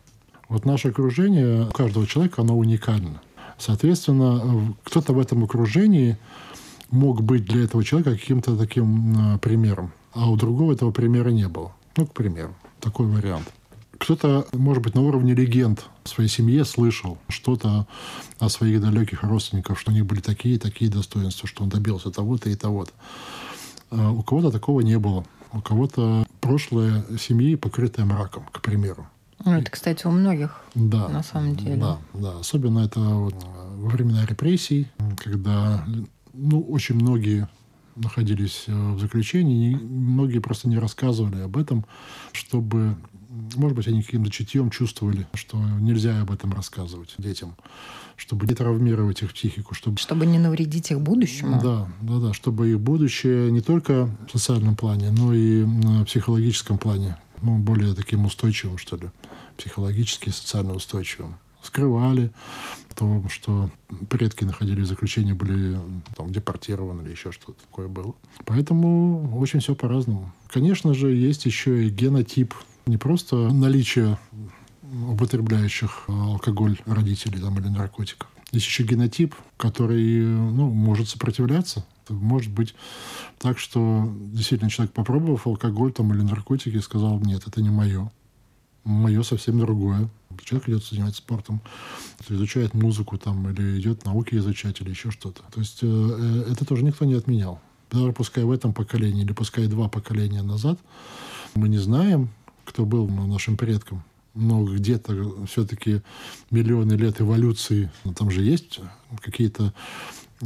Вот 0.49 0.65
наше 0.65 0.89
окружение 0.89 1.67
у 1.67 1.71
каждого 1.71 2.07
человека, 2.07 2.43
оно 2.43 2.57
уникально. 2.57 3.23
Соответственно, 3.59 4.75
кто-то 4.85 5.13
в 5.13 5.19
этом 5.19 5.45
окружении 5.45 6.17
мог 6.91 7.23
быть 7.23 7.45
для 7.45 7.65
этого 7.65 7.85
человека 7.85 8.13
каким-то 8.13 8.57
таким 8.57 9.35
э, 9.35 9.39
примером, 9.39 9.93
а 10.13 10.31
у 10.31 10.37
другого 10.37 10.73
этого 10.73 10.91
примера 10.91 11.31
не 11.31 11.49
было. 11.49 11.73
Ну, 11.97 12.07
к 12.07 12.13
примеру, 12.13 12.55
такой 12.81 13.07
вариант. 13.07 13.53
Кто-то, 13.99 14.47
может 14.53 14.83
быть, 14.83 14.95
на 14.95 15.03
уровне 15.03 15.35
легенд 15.35 15.85
в 16.05 16.09
своей 16.09 16.31
семье 16.31 16.65
слышал 16.65 17.19
что-то 17.29 17.87
о 18.39 18.49
своих 18.49 18.81
далеких 18.81 19.23
родственниках, 19.25 19.79
что 19.79 19.91
у 19.91 19.95
них 19.95 20.07
были 20.07 20.21
такие 20.21 20.55
и 20.55 20.59
такие 20.59 20.91
достоинства, 20.91 21.49
что 21.49 21.65
он 21.65 21.69
добился 21.69 22.11
того-то 22.11 22.49
и 22.49 22.55
того-то. 22.55 22.93
А 23.91 24.11
у 24.13 24.23
кого-то 24.23 24.51
такого 24.51 24.81
не 24.81 24.99
было. 24.99 25.25
У 25.53 25.61
кого-то 25.61 26.27
прошлое 26.41 27.05
семьи 27.19 27.57
покрытое 27.57 28.05
мраком, 28.05 28.47
к 28.53 28.61
примеру. 28.61 29.07
Ну, 29.45 29.53
это, 29.53 29.71
кстати, 29.71 30.07
у 30.07 30.11
многих, 30.11 30.61
да, 30.75 31.09
на 31.09 31.23
самом 31.23 31.57
деле. 31.57 31.77
Да, 31.77 31.99
да. 32.13 32.39
Особенно 32.39 32.81
это 32.81 33.01
вот 33.01 33.35
во 33.77 33.89
времена 33.89 34.27
репрессий, 34.27 34.89
когда 35.17 35.85
ну, 36.33 36.61
очень 36.61 36.97
многие 36.97 37.49
находились 38.03 38.65
э, 38.67 38.93
в 38.93 39.01
заключении, 39.01 39.75
многие 39.75 40.39
просто 40.39 40.69
не 40.69 40.79
рассказывали 40.79 41.41
об 41.41 41.57
этом, 41.57 41.85
чтобы 42.33 42.97
может 43.57 43.77
быть, 43.77 43.87
они 43.87 44.03
каким-то 44.03 44.31
чутьем 44.31 44.71
чувствовали, 44.71 45.27
что 45.35 45.59
нельзя 45.59 46.21
об 46.21 46.31
этом 46.31 46.53
рассказывать 46.53 47.15
детям, 47.19 47.57
чтобы 48.17 48.47
не 48.47 48.55
травмировать 48.55 49.23
их 49.23 49.33
психику. 49.33 49.75
Чтобы, 49.75 49.99
чтобы 49.99 50.27
не 50.27 50.39
навредить 50.39 50.91
их 50.91 51.01
будущему. 51.01 51.61
Да, 51.63 51.89
да, 52.01 52.19
да, 52.19 52.33
чтобы 52.33 52.71
их 52.71 52.81
будущее 52.81 53.51
не 53.51 53.61
только 53.61 54.09
в 54.27 54.39
социальном 54.39 54.77
плане, 54.77 55.11
но 55.11 55.33
и 55.35 55.63
в 55.63 56.05
психологическом 56.05 56.79
плане, 56.79 57.19
ну, 57.43 57.59
более 57.59 57.95
таким 57.95 58.25
устойчивым, 58.25 58.79
что 58.79 58.97
ли, 58.97 59.11
психологически 59.57 60.31
и 60.31 60.33
социально 60.33 60.73
устойчивым 60.73 61.37
скрывали 61.69 62.33
то, 62.95 63.23
что 63.29 63.71
предки 64.09 64.45
находились 64.45 64.89
в 64.89 65.35
были 65.35 65.79
там, 66.17 66.33
депортированы 66.33 67.03
или 67.03 67.13
еще 67.13 67.31
что-то 67.31 67.61
такое 67.63 67.87
было. 67.87 68.15
Поэтому 68.45 69.39
очень 69.39 69.61
все 69.61 69.75
по-разному. 69.75 70.33
Конечно 70.49 70.95
же, 70.95 71.15
есть 71.15 71.47
еще 71.47 71.87
и 71.87 71.91
генотип 71.91 72.55
не 72.87 72.97
просто 72.97 73.37
наличие 73.37 74.19
употребляющих 75.11 76.05
алкоголь 76.09 76.79
родителей 76.87 77.39
там, 77.39 77.59
или 77.61 77.69
наркотиков. 77.69 78.29
Есть 78.51 78.67
еще 78.67 78.83
генотип, 78.83 79.35
который 79.59 80.25
ну, 80.25 80.71
может 80.71 81.09
сопротивляться. 81.09 81.85
Может 82.09 82.51
быть 82.51 82.75
так, 83.39 83.59
что 83.59 84.11
действительно 84.33 84.71
человек, 84.71 84.95
попробовав 84.95 85.47
алкоголь 85.47 85.93
там, 85.93 86.15
или 86.15 86.23
наркотики, 86.23 86.79
сказал, 86.79 87.21
нет, 87.21 87.43
это 87.47 87.61
не 87.61 87.69
мое. 87.69 88.11
Мое 88.85 89.23
совсем 89.23 89.59
другое. 89.59 90.09
Человек 90.45 90.69
идет 90.69 90.85
заниматься 90.85 91.19
спортом, 91.19 91.61
изучает 92.29 92.75
музыку 92.75 93.19
там, 93.19 93.51
или 93.51 93.79
идет 93.79 94.05
науки 94.05 94.35
изучать, 94.37 94.81
или 94.81 94.91
еще 94.91 95.11
что-то. 95.11 95.43
То 95.53 95.61
есть 95.61 95.79
э, 95.83 95.87
э, 95.87 96.53
это 96.53 96.65
тоже 96.65 96.85
никто 96.85 97.05
не 97.05 97.15
отменял. 97.15 97.61
Даже 97.91 98.13
пускай 98.13 98.45
в 98.45 98.51
этом 98.51 98.73
поколении, 98.73 99.25
или 99.25 99.33
пускай 99.33 99.67
два 99.67 99.89
поколения 99.89 100.43
назад, 100.43 100.79
мы 101.55 101.69
не 101.69 101.79
знаем, 101.79 102.31
кто 102.65 102.85
был 102.85 103.09
нашим 103.09 103.57
предком. 103.57 104.05
Но 104.35 104.65
где-то 104.65 105.47
все-таки 105.47 106.03
миллионы 106.51 106.93
лет 106.93 107.21
эволюции, 107.21 107.91
ну, 108.05 108.13
там 108.13 108.31
же 108.31 108.43
есть 108.43 108.81
какие-то 109.21 109.73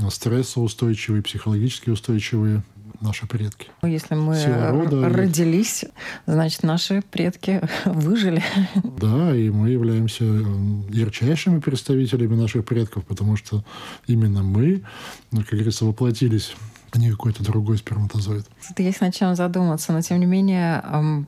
стрессоустойчивые, 0.08 1.22
психологически 1.22 1.90
устойчивые 1.90 2.62
наши 3.02 3.26
предки. 3.26 3.68
Ну, 3.82 3.88
если 3.88 4.14
мы 4.14 4.36
рода, 4.70 5.08
родились, 5.08 5.84
значит, 6.26 6.62
наши 6.62 7.02
предки 7.10 7.60
выжили. 7.84 8.42
Да, 8.74 9.34
и 9.34 9.50
мы 9.50 9.70
являемся 9.70 10.24
ярчайшими 10.24 11.60
представителями 11.60 12.34
наших 12.34 12.64
предков, 12.64 13.04
потому 13.04 13.36
что 13.36 13.64
именно 14.06 14.42
мы, 14.42 14.82
ну, 15.30 15.40
как 15.40 15.52
говорится, 15.52 15.84
воплотились 15.84 16.54
а 16.94 16.98
не 16.98 17.10
какой-то 17.10 17.42
другой 17.42 17.78
сперматозоид. 17.78 18.46
Это 18.70 18.82
есть 18.82 19.00
над 19.00 19.14
чем 19.14 19.34
задуматься. 19.34 19.92
Но, 19.92 20.02
тем 20.02 20.20
не 20.20 20.26
менее, 20.26 20.84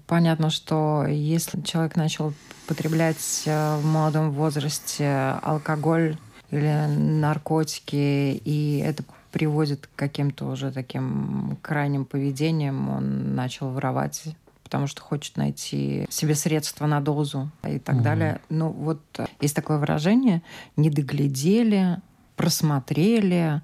понятно, 0.07 0.51
что 0.51 1.07
если 1.09 1.63
человек 1.63 1.97
начал 1.97 2.35
потреблять 2.67 3.45
э, 3.47 3.77
в 3.79 3.85
молодом 3.87 4.31
возрасте 4.33 5.39
алкоголь 5.43 6.19
или 6.51 6.87
наркотики, 6.87 8.41
и 8.45 8.83
это 8.85 9.05
приводит 9.35 9.89
к 9.89 9.91
каким-то 9.97 10.47
уже 10.47 10.71
таким 10.71 11.59
крайним 11.61 12.05
поведениям, 12.05 12.89
он 12.89 13.35
начал 13.35 13.69
воровать 13.71 14.37
потому 14.63 14.87
что 14.87 15.03
хочет 15.03 15.37
найти 15.37 16.07
себе 16.09 16.35
средства 16.35 16.87
на 16.87 17.01
дозу 17.01 17.51
и 17.69 17.79
так 17.79 17.97
mm 17.97 18.03
далее. 18.03 18.41
Ну 18.49 18.71
вот 18.71 19.01
э, 19.19 19.27
есть 19.41 19.55
такое 19.55 19.79
выражение 19.79 20.43
«не 20.77 20.89
доглядели», 20.89 21.99
«просмотрели», 22.35 23.61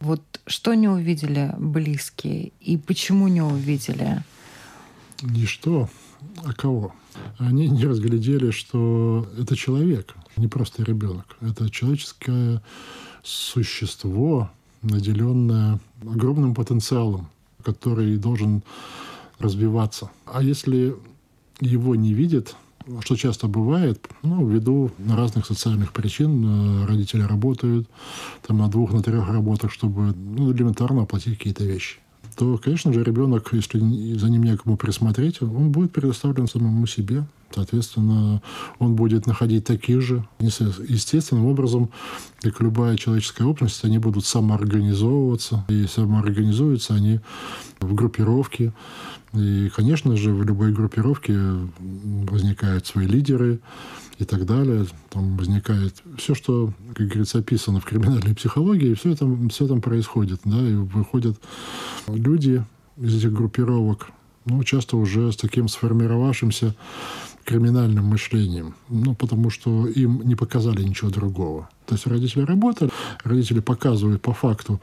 вот 0.00 0.22
что 0.46 0.74
не 0.74 0.88
увидели 0.88 1.54
близкие 1.58 2.52
и 2.60 2.76
почему 2.76 3.28
не 3.28 3.42
увидели? 3.42 4.22
Не 5.22 5.46
что, 5.46 5.88
а 6.44 6.52
кого? 6.52 6.94
Они 7.38 7.68
не 7.68 7.84
разглядели, 7.84 8.50
что 8.50 9.28
это 9.38 9.56
человек, 9.56 10.14
не 10.36 10.48
просто 10.48 10.82
ребенок. 10.82 11.36
Это 11.40 11.70
человеческое 11.70 12.62
существо, 13.22 14.50
наделенное 14.82 15.80
огромным 16.02 16.54
потенциалом, 16.54 17.28
который 17.62 18.16
должен 18.16 18.62
развиваться. 19.38 20.10
А 20.26 20.42
если 20.42 20.94
его 21.60 21.94
не 21.94 22.14
видят, 22.14 22.56
что 23.00 23.16
часто 23.16 23.46
бывает, 23.46 24.08
ну, 24.22 24.46
ввиду 24.46 24.90
разных 25.08 25.46
социальных 25.46 25.92
причин 25.92 26.44
э, 26.44 26.86
родители 26.86 27.22
работают 27.22 27.88
там 28.46 28.58
на 28.58 28.68
двух, 28.68 28.92
на 28.92 29.02
трех 29.02 29.28
работах, 29.28 29.70
чтобы 29.70 30.14
ну, 30.14 30.52
элементарно 30.52 31.02
оплатить 31.02 31.36
какие-то 31.36 31.64
вещи 31.64 31.98
то, 32.40 32.56
конечно 32.56 32.90
же, 32.90 33.04
ребенок, 33.04 33.50
если 33.52 33.78
за 34.16 34.30
ним 34.30 34.44
некому 34.44 34.78
присмотреть, 34.78 35.42
он 35.42 35.72
будет 35.72 35.92
предоставлен 35.92 36.46
самому 36.46 36.86
себе. 36.86 37.26
Соответственно, 37.52 38.42
он 38.78 38.94
будет 38.94 39.26
находить 39.26 39.64
таких 39.64 40.00
же. 40.00 40.26
Естественным 40.38 41.46
образом, 41.46 41.90
как 42.40 42.60
любая 42.60 42.96
человеческая 42.96 43.44
общность, 43.44 43.84
они 43.84 43.98
будут 43.98 44.24
самоорганизовываться. 44.24 45.64
И 45.68 45.86
самоорганизуются 45.86 46.94
они 46.94 47.20
в 47.80 47.94
группировке. 47.94 48.72
И, 49.32 49.70
конечно 49.74 50.16
же, 50.16 50.32
в 50.32 50.44
любой 50.44 50.72
группировке 50.72 51.36
возникают 51.78 52.86
свои 52.86 53.06
лидеры 53.06 53.60
и 54.18 54.24
так 54.24 54.44
далее. 54.44 54.86
Там 55.08 55.36
возникает 55.36 56.02
все, 56.18 56.34
что, 56.34 56.72
как 56.94 57.06
говорится, 57.06 57.38
описано 57.38 57.80
в 57.80 57.84
криминальной 57.84 58.34
психологии, 58.34 58.94
все 58.94 59.12
это, 59.12 59.28
все 59.50 59.66
там 59.66 59.80
происходит. 59.80 60.40
Да, 60.44 60.60
и 60.60 60.74
выходят 60.74 61.40
люди 62.08 62.64
из 62.96 63.16
этих 63.16 63.32
группировок, 63.32 64.10
ну, 64.46 64.62
часто 64.64 64.96
уже 64.96 65.32
с 65.32 65.36
таким 65.36 65.68
сформировавшимся 65.68 66.74
криминальным 67.50 68.04
мышлением. 68.04 68.76
Ну, 68.88 69.14
потому 69.16 69.50
что 69.50 69.88
им 69.88 70.22
не 70.22 70.36
показали 70.36 70.84
ничего 70.84 71.10
другого. 71.10 71.68
То 71.86 71.96
есть 71.96 72.06
родители 72.06 72.42
работали, 72.42 72.90
родители 73.24 73.58
показывают 73.58 74.22
по 74.22 74.32
факту, 74.32 74.80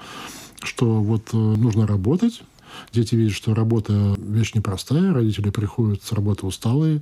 что 0.61 1.01
вот 1.01 1.29
э, 1.31 1.37
нужно 1.37 1.87
работать, 1.87 2.43
Дети 2.91 3.15
видят, 3.15 3.33
что 3.33 3.55
работа 3.55 4.15
вещь 4.19 4.53
непростая, 4.53 5.13
родители 5.13 5.49
приходят 5.49 6.03
с 6.03 6.11
работы 6.11 6.45
усталые, 6.45 7.01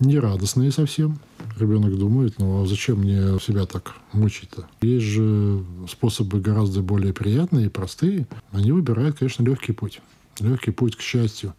нерадостные 0.00 0.70
совсем. 0.70 1.18
Ребенок 1.58 1.96
думает, 1.96 2.34
ну 2.38 2.62
а 2.62 2.66
зачем 2.66 2.98
мне 2.98 3.38
себя 3.40 3.64
так 3.64 3.94
мучить-то? 4.12 4.66
Есть 4.82 5.06
же 5.06 5.64
способы 5.88 6.40
гораздо 6.40 6.82
более 6.82 7.14
приятные 7.14 7.66
и 7.66 7.70
простые. 7.70 8.26
Они 8.52 8.72
выбирают, 8.72 9.16
конечно, 9.18 9.42
легкий 9.44 9.72
путь. 9.72 10.00
Легкий 10.40 10.72
путь 10.72 10.96
к 10.96 11.00
счастью, 11.00 11.54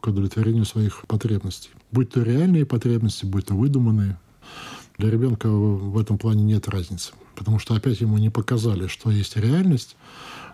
к 0.00 0.06
удовлетворению 0.06 0.64
своих 0.64 1.04
потребностей. 1.06 1.70
Будь 1.92 2.10
то 2.10 2.22
реальные 2.22 2.66
потребности, 2.66 3.24
будь 3.26 3.46
то 3.46 3.54
выдуманные. 3.54 4.18
Для 4.98 5.10
ребенка 5.10 5.48
в 5.48 5.98
этом 5.98 6.18
плане 6.18 6.42
нет 6.42 6.68
разницы. 6.68 7.12
Потому 7.34 7.58
что 7.58 7.74
опять 7.74 8.00
ему 8.00 8.18
не 8.18 8.30
показали, 8.30 8.86
что 8.86 9.10
есть 9.10 9.36
реальность, 9.36 9.96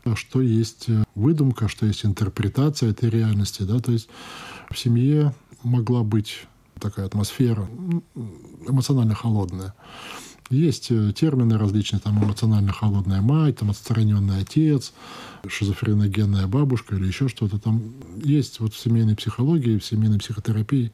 а 0.04 0.14
что 0.14 0.40
есть 0.40 0.86
выдумка, 1.14 1.68
что 1.68 1.86
есть 1.86 2.04
интерпретация 2.04 2.90
этой 2.90 3.10
реальности. 3.10 3.62
Да? 3.62 3.80
То 3.80 3.92
есть 3.92 4.08
в 4.70 4.78
семье 4.78 5.34
могла 5.62 6.04
быть 6.04 6.46
такая 6.78 7.06
атмосфера 7.06 7.68
эмоционально 8.68 9.14
холодная. 9.14 9.74
Есть 10.48 10.90
э, 10.90 11.12
термины 11.12 11.58
различные, 11.58 12.00
там 12.00 12.22
эмоционально 12.22 12.72
холодная 12.72 13.20
мать, 13.20 13.58
там 13.58 13.70
отстраненный 13.70 14.40
отец, 14.40 14.92
шизофреногенная 15.48 16.46
бабушка 16.46 16.94
или 16.94 17.06
еще 17.06 17.28
что-то. 17.28 17.58
Там 17.58 17.94
есть 18.22 18.60
вот 18.60 18.72
в 18.72 18.78
семейной 18.78 19.16
психологии, 19.16 19.78
в 19.78 19.84
семейной 19.84 20.18
психотерапии 20.18 20.92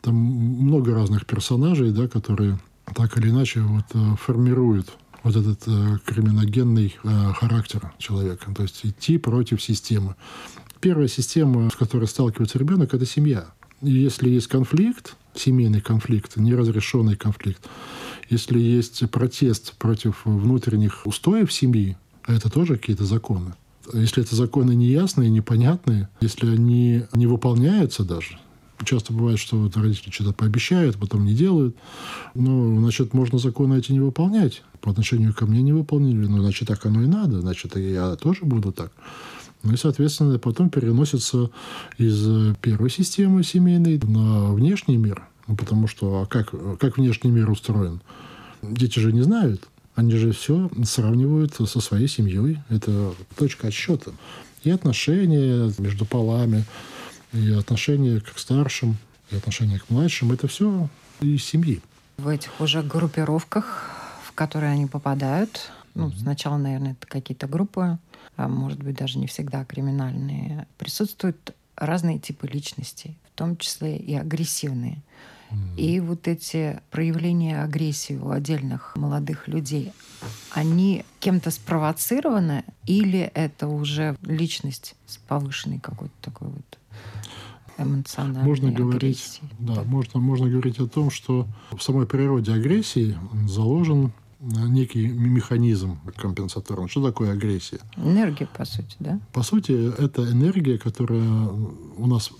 там 0.00 0.14
много 0.14 0.94
разных 0.94 1.26
персонажей, 1.26 1.90
да, 1.90 2.08
которые 2.08 2.58
так 2.94 3.16
или 3.18 3.28
иначе 3.28 3.60
вот, 3.60 3.84
э, 3.94 4.16
формируют 4.16 4.92
вот 5.22 5.36
этот 5.36 5.62
э, 5.66 5.98
криминогенный 6.04 6.96
э, 7.02 7.32
характер 7.34 7.92
человека. 7.98 8.52
То 8.54 8.62
есть 8.62 8.80
идти 8.84 9.18
против 9.18 9.62
системы. 9.62 10.16
Первая 10.80 11.08
система, 11.08 11.68
с 11.70 11.76
которой 11.76 12.08
сталкивается 12.08 12.58
ребенок, 12.58 12.94
это 12.94 13.04
семья. 13.04 13.46
И 13.82 13.90
если 13.90 14.30
есть 14.30 14.46
конфликт, 14.46 15.16
семейный 15.34 15.80
конфликт, 15.80 16.36
неразрешенный 16.36 17.16
конфликт, 17.16 17.66
если 18.30 18.58
есть 18.58 19.08
протест 19.10 19.74
против 19.74 20.22
внутренних 20.24 21.06
устоев 21.06 21.52
семьи, 21.52 21.96
а 22.24 22.32
это 22.32 22.48
тоже 22.50 22.76
какие-то 22.76 23.04
законы. 23.04 23.54
Если 23.92 24.22
это 24.22 24.36
законы 24.36 24.74
неясные, 24.74 25.30
непонятные, 25.30 26.08
если 26.20 26.48
они 26.48 27.04
не 27.12 27.26
выполняются 27.26 28.04
даже, 28.04 28.38
часто 28.84 29.12
бывает, 29.12 29.38
что 29.38 29.56
вот 29.56 29.76
родители 29.76 30.10
что-то 30.10 30.32
пообещают, 30.32 30.96
потом 30.96 31.24
не 31.24 31.34
делают. 31.34 31.76
Ну, 32.34 32.78
значит, 32.80 33.14
можно 33.14 33.38
законы 33.38 33.78
эти 33.78 33.92
не 33.92 34.00
выполнять. 34.00 34.62
По 34.80 34.90
отношению 34.90 35.34
ко 35.34 35.46
мне 35.46 35.60
не 35.62 35.72
выполнили. 35.72 36.26
Ну, 36.26 36.40
значит, 36.40 36.68
так 36.68 36.86
оно 36.86 37.02
и 37.02 37.06
надо. 37.06 37.40
Значит, 37.40 37.76
я 37.76 38.16
тоже 38.16 38.44
буду 38.44 38.72
так. 38.72 38.92
Ну 39.62 39.74
и, 39.74 39.76
соответственно, 39.76 40.38
потом 40.38 40.70
переносится 40.70 41.50
из 41.98 42.56
первой 42.62 42.90
системы 42.90 43.42
семейной 43.42 43.98
на 43.98 44.52
внешний 44.52 44.96
мир. 44.96 45.22
Ну, 45.50 45.56
потому 45.56 45.88
что 45.88 46.22
а 46.22 46.26
как, 46.26 46.54
как 46.78 46.96
внешний 46.96 47.32
мир 47.32 47.50
устроен? 47.50 48.00
Дети 48.62 49.00
же 49.00 49.12
не 49.12 49.22
знают. 49.22 49.66
Они 49.96 50.12
же 50.12 50.30
все 50.30 50.70
сравнивают 50.84 51.54
со 51.54 51.80
своей 51.80 52.06
семьей. 52.06 52.60
Это 52.68 53.14
точка 53.36 53.66
отсчета. 53.66 54.12
И 54.62 54.70
отношения 54.70 55.72
между 55.78 56.04
полами, 56.06 56.64
и 57.32 57.50
отношения 57.50 58.20
к 58.20 58.38
старшим, 58.38 58.96
и 59.32 59.36
отношения 59.36 59.80
к 59.80 59.90
младшим. 59.90 60.30
Это 60.30 60.46
все 60.46 60.88
из 61.20 61.42
семьи. 61.42 61.82
В 62.18 62.28
этих 62.28 62.60
уже 62.60 62.84
группировках, 62.84 63.90
в 64.24 64.30
которые 64.30 64.70
они 64.70 64.86
попадают, 64.86 65.72
ну, 65.96 66.12
сначала, 66.12 66.58
наверное, 66.58 66.92
это 66.92 67.08
какие-то 67.08 67.48
группы, 67.48 67.98
а 68.36 68.46
может 68.46 68.80
быть, 68.80 68.94
даже 68.94 69.18
не 69.18 69.26
всегда 69.26 69.64
криминальные, 69.64 70.68
присутствуют 70.78 71.56
разные 71.74 72.20
типы 72.20 72.46
личностей, 72.46 73.18
в 73.34 73.36
том 73.36 73.56
числе 73.56 73.96
и 73.96 74.14
агрессивные. 74.14 75.02
И 75.76 76.00
вот 76.00 76.28
эти 76.28 76.80
проявления 76.90 77.62
агрессии 77.62 78.14
у 78.14 78.30
отдельных 78.30 78.96
молодых 78.96 79.48
людей, 79.48 79.92
они 80.52 81.04
кем-то 81.20 81.50
спровоцированы 81.50 82.64
или 82.86 83.30
это 83.34 83.68
уже 83.68 84.16
личность 84.22 84.94
с 85.06 85.16
повышенной 85.16 85.78
какой-то 85.78 86.14
такой 86.20 86.48
вот 86.48 86.78
эмоциональной 87.78 88.42
можно 88.42 88.70
говорить, 88.70 89.40
Да, 89.58 89.82
можно, 89.84 90.20
можно 90.20 90.48
говорить 90.48 90.78
о 90.78 90.86
том, 90.86 91.10
что 91.10 91.46
в 91.72 91.80
самой 91.80 92.06
природе 92.06 92.52
агрессии 92.52 93.16
заложен 93.48 94.12
некий 94.40 95.06
механизм 95.06 95.98
компенсаторный. 96.16 96.88
Что 96.88 97.06
такое 97.06 97.32
агрессия? 97.32 97.80
Энергия, 97.96 98.46
по 98.46 98.64
сути, 98.64 98.96
да? 98.98 99.20
По 99.32 99.42
сути, 99.42 99.72
это 99.72 100.30
энергия, 100.30 100.78
которая 100.78 101.22
у 101.22 102.06
нас 102.06 102.30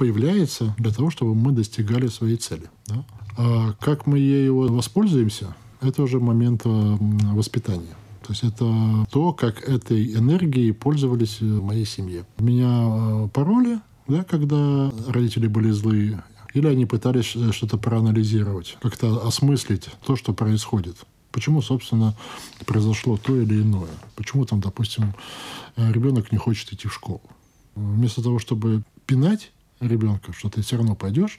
появляется 0.00 0.74
для 0.78 0.92
того, 0.92 1.10
чтобы 1.10 1.34
мы 1.34 1.52
достигали 1.52 2.06
своей 2.06 2.36
цели. 2.36 2.70
Да? 2.86 3.04
А 3.36 3.72
как 3.80 4.06
мы 4.06 4.18
ею 4.18 4.72
воспользуемся, 4.72 5.54
это 5.82 6.02
уже 6.02 6.18
момент 6.20 6.62
воспитания. 6.64 7.94
То 8.22 8.32
есть 8.32 8.42
это 8.42 9.06
то, 9.10 9.34
как 9.34 9.62
этой 9.68 10.14
энергией 10.14 10.72
пользовались 10.72 11.42
в 11.42 11.62
моей 11.62 11.84
семье. 11.84 12.24
Меня 12.38 12.86
э, 12.88 13.28
пароли, 13.28 13.80
да, 14.08 14.24
когда 14.24 14.90
родители 15.06 15.48
были 15.48 15.70
злые, 15.70 16.24
или 16.54 16.66
они 16.66 16.86
пытались 16.86 17.36
э, 17.36 17.52
что-то 17.52 17.76
проанализировать, 17.76 18.78
как-то 18.80 19.26
осмыслить 19.26 19.90
то, 20.06 20.16
что 20.16 20.32
происходит. 20.32 20.96
Почему, 21.30 21.60
собственно, 21.60 22.16
произошло 22.64 23.18
то 23.18 23.36
или 23.36 23.60
иное? 23.60 23.92
Почему 24.16 24.46
там, 24.46 24.60
допустим, 24.60 25.12
э, 25.76 25.92
ребенок 25.92 26.32
не 26.32 26.38
хочет 26.38 26.72
идти 26.72 26.88
в 26.88 26.94
школу? 26.94 27.20
Вместо 27.74 28.22
того, 28.22 28.38
чтобы 28.38 28.82
пинать 29.04 29.50
ребенка, 29.80 30.32
что 30.32 30.48
ты 30.48 30.62
все 30.62 30.76
равно 30.76 30.94
пойдешь, 30.94 31.38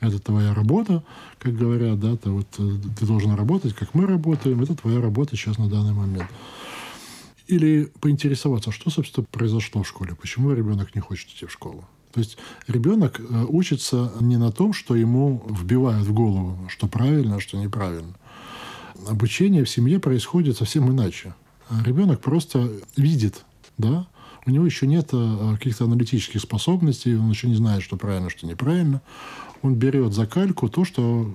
это 0.00 0.18
твоя 0.18 0.54
работа, 0.54 1.02
как 1.38 1.56
говорят, 1.56 2.00
да, 2.00 2.16
ты, 2.16 2.30
вот, 2.30 2.46
э, 2.58 2.70
ты 2.98 3.06
должен 3.06 3.34
работать, 3.34 3.74
как 3.74 3.94
мы 3.94 4.06
работаем, 4.06 4.62
это 4.62 4.74
твоя 4.74 5.00
работа 5.00 5.36
сейчас 5.36 5.58
на 5.58 5.68
данный 5.68 5.92
момент. 5.92 6.28
Или 7.46 7.90
поинтересоваться, 8.00 8.72
что, 8.72 8.90
собственно, 8.90 9.26
произошло 9.30 9.82
в 9.82 9.88
школе, 9.88 10.14
почему 10.14 10.52
ребенок 10.52 10.94
не 10.94 11.00
хочет 11.00 11.28
идти 11.30 11.46
в 11.46 11.52
школу. 11.52 11.84
То 12.12 12.20
есть 12.20 12.36
ребенок 12.66 13.20
э, 13.20 13.46
учится 13.48 14.12
не 14.20 14.36
на 14.36 14.52
том, 14.52 14.72
что 14.72 14.94
ему 14.94 15.42
вбивают 15.48 16.06
в 16.06 16.12
голову, 16.12 16.58
что 16.68 16.86
правильно, 16.86 17.36
а 17.36 17.40
что 17.40 17.56
неправильно. 17.58 18.14
Обучение 19.08 19.64
в 19.64 19.70
семье 19.70 19.98
происходит 19.98 20.56
совсем 20.56 20.90
иначе. 20.90 21.34
Ребенок 21.84 22.20
просто 22.20 22.70
видит, 22.96 23.44
да, 23.78 24.06
у 24.44 24.50
него 24.50 24.66
еще 24.66 24.86
нет 24.86 25.10
э, 25.12 25.54
каких-то 25.58 25.84
аналитических 25.84 26.40
способностей, 26.40 27.14
он 27.14 27.30
еще 27.30 27.48
не 27.48 27.54
знает, 27.54 27.82
что 27.82 27.96
правильно, 27.96 28.30
что 28.30 28.46
неправильно. 28.46 29.00
Он 29.62 29.74
берет 29.74 30.12
за 30.12 30.26
кальку 30.26 30.68
то, 30.68 30.84
что 30.84 31.32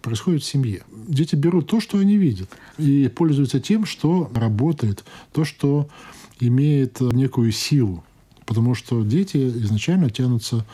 происходит 0.00 0.42
в 0.42 0.46
семье. 0.46 0.84
Дети 1.08 1.34
берут 1.34 1.66
то, 1.66 1.80
что 1.80 1.98
они 1.98 2.16
видят, 2.16 2.48
и 2.78 3.08
пользуются 3.08 3.58
тем, 3.58 3.84
что 3.84 4.30
работает, 4.34 5.04
то, 5.32 5.44
что 5.44 5.88
имеет 6.38 7.00
некую 7.00 7.50
силу. 7.50 8.04
Потому 8.44 8.76
что 8.76 9.02
дети 9.02 9.36
изначально 9.36 10.10
тянутся 10.10 10.64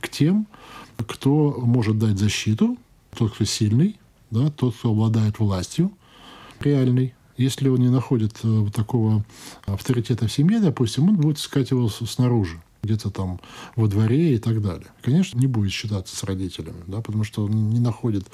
к 0.00 0.08
тем, 0.08 0.46
кто 0.96 1.60
может 1.62 1.98
дать 1.98 2.18
защиту, 2.18 2.78
тот, 3.14 3.34
кто 3.34 3.44
сильный, 3.44 3.96
да, 4.30 4.50
тот, 4.50 4.74
кто 4.76 4.90
обладает 4.90 5.38
властью 5.38 5.92
реальной. 6.60 7.14
Если 7.38 7.68
он 7.68 7.78
не 7.78 7.88
находит 7.88 8.34
э, 8.42 8.66
такого 8.74 9.24
авторитета 9.64 10.26
в 10.26 10.32
семье, 10.32 10.60
допустим, 10.60 11.08
он 11.08 11.16
будет 11.16 11.38
искать 11.38 11.70
его 11.70 11.88
снаружи 11.88 12.60
где-то 12.82 13.10
там 13.10 13.40
во 13.76 13.86
дворе 13.86 14.34
и 14.34 14.38
так 14.38 14.60
далее. 14.60 14.86
Конечно, 15.02 15.38
не 15.38 15.46
будет 15.46 15.72
считаться 15.72 16.14
с 16.16 16.24
родителями, 16.24 16.82
да, 16.86 17.00
потому 17.00 17.24
что 17.24 17.44
он 17.44 17.70
не 17.70 17.80
находит 17.80 18.26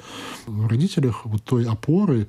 в 0.45 0.67
родителях 0.67 1.25
вот 1.25 1.43
той 1.43 1.65
опоры, 1.65 2.27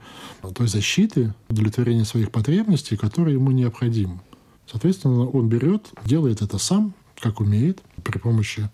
той 0.54 0.68
защиты, 0.68 1.34
удовлетворения 1.48 2.04
своих 2.04 2.30
потребностей, 2.30 2.96
которые 2.96 3.34
ему 3.34 3.50
необходимы. 3.50 4.20
Соответственно, 4.66 5.28
он 5.28 5.48
берет, 5.48 5.90
делает 6.04 6.42
это 6.42 6.58
сам, 6.58 6.94
как 7.18 7.40
умеет, 7.40 7.80
при 8.02 8.18
помощи 8.18 8.68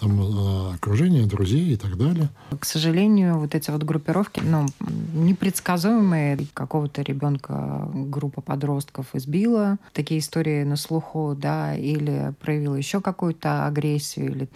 там, 0.00 0.20
э, 0.20 0.74
окружения, 0.74 1.26
друзей 1.26 1.72
и 1.72 1.76
так 1.76 1.96
далее. 1.96 2.28
К 2.58 2.64
сожалению, 2.64 3.38
вот 3.38 3.54
эти 3.54 3.70
вот 3.70 3.82
группировки, 3.82 4.40
ну, 4.40 4.66
непредсказуемые. 5.14 6.46
Какого-то 6.54 7.02
ребенка 7.02 7.88
группа 7.92 8.40
подростков 8.40 9.06
избила. 9.14 9.76
Такие 9.92 10.20
истории 10.20 10.64
на 10.64 10.76
слуху, 10.76 11.36
да, 11.38 11.74
или 11.74 12.32
проявила 12.40 12.74
еще 12.74 13.00
какую-то 13.00 13.66
агрессию, 13.66 14.30
или 14.30 14.48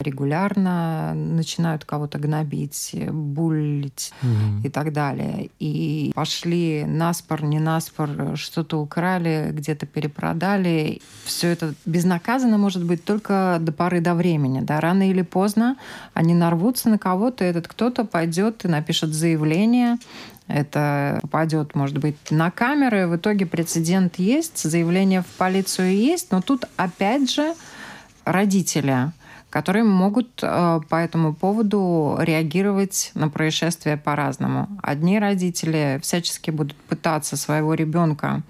регулярно 0.00 1.12
начинают 1.14 1.84
кого-то 1.84 2.18
гнобить, 2.18 2.94
булить 3.10 4.12
угу. 4.22 4.66
и 4.66 4.70
так 4.70 4.92
далее. 4.92 5.50
И 5.58 6.12
пошли 6.14 6.84
наспор, 6.86 7.42
не 7.44 7.58
наспор, 7.58 8.36
что-то 8.36 8.80
украли, 8.80 9.50
где-то 9.52 9.86
перепродали. 9.86 11.00
Все 11.24 11.48
это 11.48 11.74
безнаказанно 11.84 12.58
может 12.58 12.84
быть 12.84 13.04
только 13.04 13.58
до 13.60 13.72
поры 13.72 14.00
до 14.00 14.14
времени. 14.14 14.60
Да? 14.60 14.80
Рано 14.90 15.08
или 15.08 15.22
поздно 15.22 15.76
они 16.14 16.34
нарвутся 16.34 16.88
на 16.88 16.98
кого-то, 16.98 17.44
этот 17.44 17.68
кто-то 17.68 18.04
пойдет 18.04 18.64
и 18.64 18.68
напишет 18.68 19.14
заявление, 19.14 19.98
это 20.48 21.20
попадет, 21.22 21.76
может 21.76 21.98
быть, 21.98 22.16
на 22.30 22.50
камеры. 22.50 23.06
В 23.06 23.14
итоге 23.14 23.46
прецедент 23.46 24.18
есть, 24.18 24.58
заявление 24.58 25.22
в 25.22 25.26
полицию 25.38 25.94
есть, 25.94 26.32
но 26.32 26.40
тут 26.40 26.64
опять 26.76 27.30
же 27.30 27.54
родители, 28.24 29.12
которые 29.48 29.84
могут 29.84 30.28
э, 30.42 30.80
по 30.88 30.96
этому 30.96 31.34
поводу 31.34 32.16
реагировать 32.18 33.12
на 33.14 33.28
происшествие 33.28 33.96
по-разному. 33.96 34.66
Одни 34.82 35.20
родители 35.20 36.00
всячески 36.02 36.50
будут 36.50 36.76
пытаться 36.88 37.36
своего 37.36 37.74
ребенка 37.74 38.42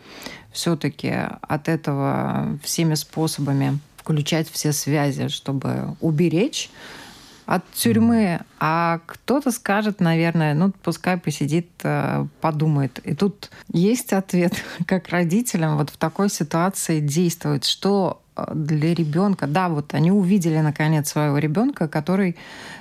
все-таки 0.53 1.12
от 1.42 1.68
этого 1.68 2.59
всеми 2.62 2.94
способами 2.94 3.79
включать 4.11 4.51
все 4.51 4.73
связи, 4.73 5.29
чтобы 5.29 5.94
уберечь 6.01 6.68
от 7.46 7.62
тюрьмы, 7.73 8.40
а 8.59 9.01
кто-то 9.07 9.53
скажет, 9.53 10.01
наверное, 10.01 10.55
ну 10.55 10.73
пускай 10.83 11.16
посидит, 11.16 11.68
э, 11.85 12.27
подумает. 12.40 12.99
И 13.05 13.14
тут 13.14 13.51
есть 13.73 14.12
ответ, 14.12 14.53
как 14.87 15.09
родителям 15.11 15.77
вот 15.77 15.90
в 15.90 15.96
такой 15.96 16.29
ситуации 16.29 17.01
действовать, 17.01 17.64
что 17.64 18.20
э, 18.37 18.51
для 18.55 18.94
ребенка, 18.94 19.46
да, 19.46 19.68
вот 19.68 19.94
они 19.94 20.11
увидели 20.11 20.59
наконец 20.59 21.11
своего 21.11 21.38
ребенка, 21.38 21.87
который 21.87 22.37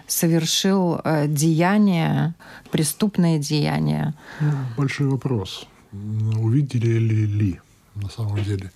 совершил 0.08 1.00
э, 1.04 1.28
деяние, 1.28 2.34
преступное 2.72 3.38
деяние. 3.38 4.14
Ну, 4.40 4.52
большой 4.78 5.08
вопрос. 5.08 5.68
Увидели 5.92 6.98
ли 6.98 7.26
ли 7.26 7.60
на 7.96 8.10
самом 8.10 8.44
деле? 8.44 8.72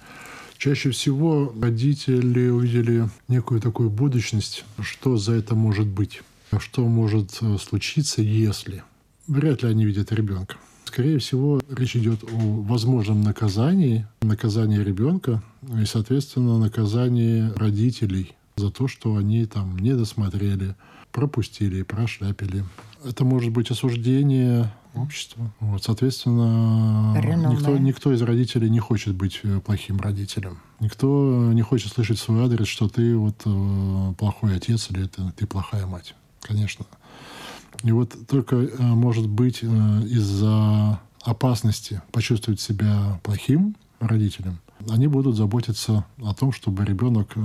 Чаще 0.64 0.92
всего 0.92 1.54
родители 1.62 2.48
увидели 2.48 3.10
некую 3.28 3.60
такую 3.60 3.90
будущность, 3.90 4.64
что 4.80 5.18
за 5.18 5.34
это 5.34 5.56
может 5.56 5.88
быть, 5.88 6.22
что 6.58 6.88
может 6.88 7.38
э, 7.42 7.58
случиться, 7.58 8.22
если. 8.22 8.82
Вряд 9.28 9.62
ли 9.62 9.68
они 9.68 9.84
видят 9.84 10.14
ребенка. 10.14 10.56
Скорее 10.86 11.20
всего, 11.20 11.60
речь 11.70 11.98
идет 11.98 12.24
о 12.24 12.62
возможном 12.62 13.24
наказании, 13.24 14.08
наказании 14.22 14.80
ребенка 14.80 15.44
и, 15.82 15.84
соответственно, 15.84 16.58
наказании 16.58 17.52
родителей 17.58 18.32
за 18.56 18.72
то, 18.72 18.88
что 18.88 19.18
они 19.18 19.46
там 19.46 19.78
не 19.78 19.94
досмотрели, 19.98 20.78
пропустили, 21.12 21.82
прошляпили. 21.82 22.64
Это 23.04 23.26
может 23.26 23.52
быть 23.52 23.70
осуждение 23.70 24.72
общества. 24.96 25.52
Вот, 25.60 25.84
соответственно, 25.84 27.14
никто, 27.50 27.78
никто 27.78 28.14
из 28.14 28.22
родителей 28.22 28.70
не 28.70 28.80
хочет 28.80 29.16
быть 29.16 29.40
э, 29.44 29.60
плохим 29.60 30.00
родителем. 30.00 30.60
Никто 30.80 31.52
не 31.54 31.62
хочет 31.62 31.92
слышать 31.92 32.20
свой 32.20 32.44
адрес, 32.44 32.68
что 32.68 32.88
ты 32.88 33.16
вот 33.18 33.42
э, 33.46 34.14
плохой 34.18 34.56
отец 34.56 34.90
или 34.92 35.06
это, 35.06 35.34
ты 35.36 35.48
плохая 35.48 35.86
мать. 35.86 36.16
Конечно. 36.42 36.86
И 37.84 37.92
вот 37.92 38.16
только, 38.28 38.56
э, 38.56 38.82
может 38.82 39.28
быть, 39.28 39.64
из-за 39.64 41.00
опасности 41.22 42.02
почувствовать 42.12 42.60
себя 42.60 43.20
плохим 43.24 43.76
родителем, 44.00 44.60
они 44.90 45.08
будут 45.08 45.36
заботиться 45.38 46.06
о 46.22 46.34
том, 46.34 46.52
чтобы 46.52 46.84
ребенок 46.84 47.36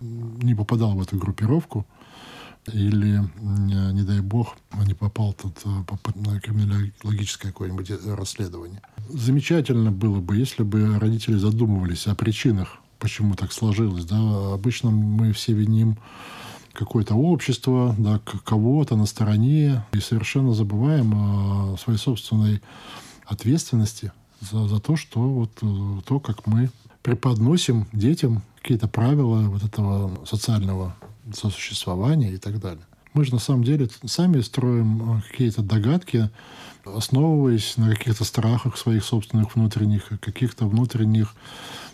не 0.00 0.54
попадал 0.54 0.94
в 0.94 1.02
эту 1.02 1.16
группировку, 1.16 1.86
или, 2.72 3.22
не 3.40 4.02
дай 4.02 4.20
бог, 4.20 4.56
не 4.86 4.94
попал 4.94 5.32
тут 5.32 5.58
э, 5.64 5.68
на 6.14 6.40
криминологическое 6.40 7.52
какое-нибудь 7.52 7.90
расследование. 8.06 8.80
Замечательно 9.08 9.92
было 9.92 10.20
бы, 10.20 10.36
если 10.36 10.62
бы 10.62 10.98
родители 10.98 11.36
задумывались 11.36 12.06
о 12.06 12.14
причинах, 12.14 12.78
почему 12.98 13.34
так 13.34 13.52
сложилось. 13.52 14.04
Да? 14.04 14.54
Обычно 14.54 14.90
мы 14.90 15.32
все 15.32 15.52
виним 15.52 15.98
какое-то 16.72 17.14
общество, 17.14 17.94
да, 17.98 18.20
кого-то 18.44 18.96
на 18.96 19.06
стороне, 19.06 19.84
и 19.92 20.00
совершенно 20.00 20.52
забываем 20.52 21.14
о 21.14 21.76
своей 21.78 21.98
собственной 21.98 22.60
ответственности 23.24 24.12
за, 24.40 24.68
за 24.68 24.80
то, 24.80 24.96
что 24.96 25.20
вот 25.20 25.50
э, 25.62 26.00
то, 26.06 26.20
как 26.20 26.46
мы 26.46 26.70
преподносим 27.02 27.86
детям 27.92 28.42
какие-то 28.60 28.88
правила 28.88 29.42
вот 29.48 29.62
этого 29.62 30.24
социального 30.26 30.96
сосуществования 31.32 32.32
и 32.32 32.38
так 32.38 32.60
далее. 32.60 32.84
Мы 33.16 33.24
же 33.24 33.32
на 33.32 33.38
самом 33.38 33.64
деле 33.64 33.88
сами 34.04 34.42
строим 34.42 35.18
э, 35.18 35.22
какие-то 35.30 35.62
догадки, 35.62 36.28
основываясь 36.84 37.78
на 37.78 37.88
каких-то 37.94 38.24
страхах 38.24 38.76
своих 38.76 39.04
собственных 39.04 39.56
внутренних, 39.56 40.08
каких-то 40.20 40.66
внутренних 40.66 41.34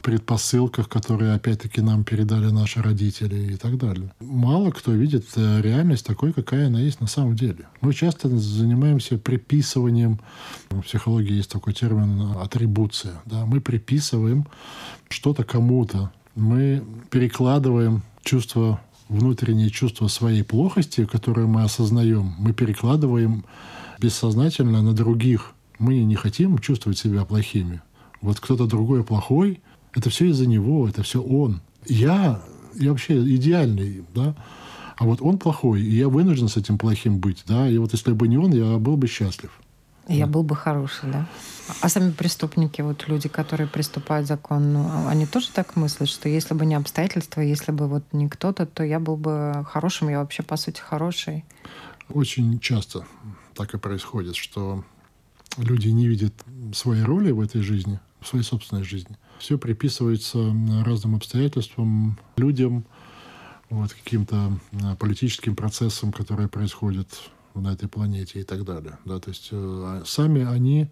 предпосылках, 0.02 0.88
которые 0.88 1.34
опять-таки 1.34 1.80
нам 1.80 2.02
передали 2.02 2.50
наши 2.50 2.82
родители 2.82 3.52
и 3.52 3.56
так 3.56 3.78
далее. 3.78 4.12
Мало 4.18 4.72
кто 4.72 4.90
видит 4.90 5.26
э, 5.36 5.60
реальность 5.62 6.04
такой, 6.04 6.32
какая 6.32 6.66
она 6.66 6.80
есть 6.80 7.00
на 7.00 7.06
самом 7.06 7.36
деле. 7.36 7.68
Мы 7.80 7.94
часто 7.94 8.28
занимаемся 8.28 9.16
приписыванием, 9.16 10.18
в 10.70 10.80
психологии 10.80 11.34
есть 11.34 11.52
такой 11.52 11.72
термин 11.72 12.36
атрибуция. 12.40 13.22
Да? 13.26 13.46
Мы 13.46 13.60
приписываем 13.60 14.48
что-то 15.08 15.44
кому-то, 15.44 16.10
мы 16.34 16.82
перекладываем 17.10 18.02
чувство 18.24 18.80
внутреннее 19.12 19.70
чувство 19.70 20.09
своей 20.09 20.42
плохости, 20.42 21.05
которое 21.05 21.46
мы 21.46 21.62
осознаем, 21.62 22.35
мы 22.38 22.53
перекладываем 22.53 23.44
бессознательно 24.01 24.83
на 24.83 24.92
других. 24.92 25.53
Мы 25.79 26.03
не 26.03 26.14
хотим 26.14 26.59
чувствовать 26.59 26.98
себя 26.98 27.25
плохими. 27.25 27.83
Вот 28.20 28.40
кто-то 28.40 28.66
другой 28.66 29.05
плохой, 29.05 29.61
это 29.94 30.11
все 30.11 30.27
из-за 30.31 30.46
него, 30.46 30.88
это 30.88 31.03
все 31.03 31.20
он. 31.20 31.61
Я, 31.87 32.40
я 32.75 32.90
вообще 32.90 33.22
идеальный, 33.37 34.05
да, 34.14 34.35
а 34.96 35.05
вот 35.05 35.20
он 35.20 35.38
плохой, 35.38 35.83
и 35.83 35.94
я 35.96 36.09
вынужден 36.09 36.48
с 36.48 36.57
этим 36.57 36.79
плохим 36.79 37.18
быть, 37.18 37.44
да, 37.46 37.68
и 37.68 37.77
вот 37.79 37.92
если 37.92 38.12
бы 38.12 38.29
не 38.29 38.38
он, 38.38 38.53
я 38.53 38.79
был 38.79 38.96
бы 38.96 39.09
счастлив. 39.09 39.51
Я 40.09 40.27
был 40.27 40.42
бы 40.42 40.57
хороший, 40.57 41.11
да. 41.12 41.27
А 41.81 41.88
сами 41.88 42.11
преступники, 42.11 42.83
вот 42.83 43.09
люди, 43.09 43.29
которые 43.29 43.68
приступают 43.68 44.27
к 44.27 44.29
закону, 44.29 45.07
они 45.09 45.27
тоже 45.27 45.51
так 45.51 45.77
мыслят, 45.77 46.09
что 46.09 46.29
если 46.29 46.55
бы 46.55 46.66
не 46.66 46.75
обстоятельства, 46.75 47.40
если 47.40 47.72
бы 47.72 47.87
вот 47.87 48.05
не 48.12 48.29
кто-то, 48.29 48.66
то 48.66 48.83
я 48.83 48.98
был 48.98 49.16
бы 49.16 49.64
хорошим, 49.68 50.09
я 50.09 50.18
вообще, 50.18 50.42
по 50.42 50.57
сути, 50.57 50.81
хороший. 50.81 51.44
Очень 52.09 52.59
часто 52.59 53.07
так 53.55 53.75
и 53.75 53.79
происходит, 53.79 54.37
что 54.37 54.85
люди 55.57 55.88
не 55.88 56.09
видят 56.09 56.35
своей 56.75 57.05
роли 57.05 57.31
в 57.31 57.40
этой 57.40 57.62
жизни, 57.62 58.01
в 58.20 58.27
своей 58.27 58.44
собственной 58.44 58.83
жизни. 58.83 59.16
Все 59.38 59.59
приписывается 59.59 60.38
разным 60.85 61.14
обстоятельствам, 61.14 62.18
людям, 62.37 62.85
вот, 63.70 63.92
каким-то 63.92 64.59
политическим 64.98 65.57
процессам, 65.57 66.12
которые 66.12 66.48
происходят 66.48 67.09
на 67.55 67.72
этой 67.72 67.88
планете 67.88 68.40
и 68.40 68.44
так 68.44 68.64
далее. 68.64 68.98
Да, 69.05 69.18
то 69.18 69.31
есть 69.31 69.48
э, 69.51 70.03
сами 70.07 70.44
они 70.44 70.88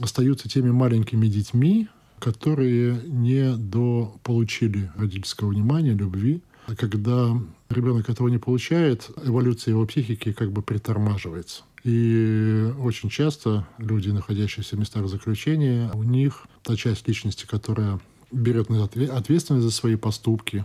остаются 0.00 0.48
теми 0.48 0.70
маленькими 0.70 1.26
детьми, 1.26 1.88
которые 2.18 3.00
не 3.06 3.56
дополучили 3.56 4.90
родительского 4.96 5.48
внимания, 5.48 5.92
любви. 5.92 6.40
Когда 6.76 7.36
ребенок 7.68 8.08
этого 8.08 8.28
не 8.28 8.38
получает, 8.38 9.10
эволюция 9.24 9.72
его 9.72 9.84
психики 9.86 10.32
как 10.32 10.52
бы 10.52 10.62
притормаживается. 10.62 11.64
И 11.82 12.72
очень 12.78 13.08
часто 13.08 13.66
люди, 13.78 14.10
находящиеся 14.10 14.76
в 14.76 14.78
местах 14.78 15.08
заключения, 15.08 15.90
у 15.94 16.04
них 16.04 16.46
та 16.62 16.76
часть 16.76 17.08
личности, 17.08 17.44
которая 17.44 17.98
берет 18.30 18.70
ответственность 18.70 19.64
за 19.64 19.72
свои 19.72 19.96
поступки, 19.96 20.64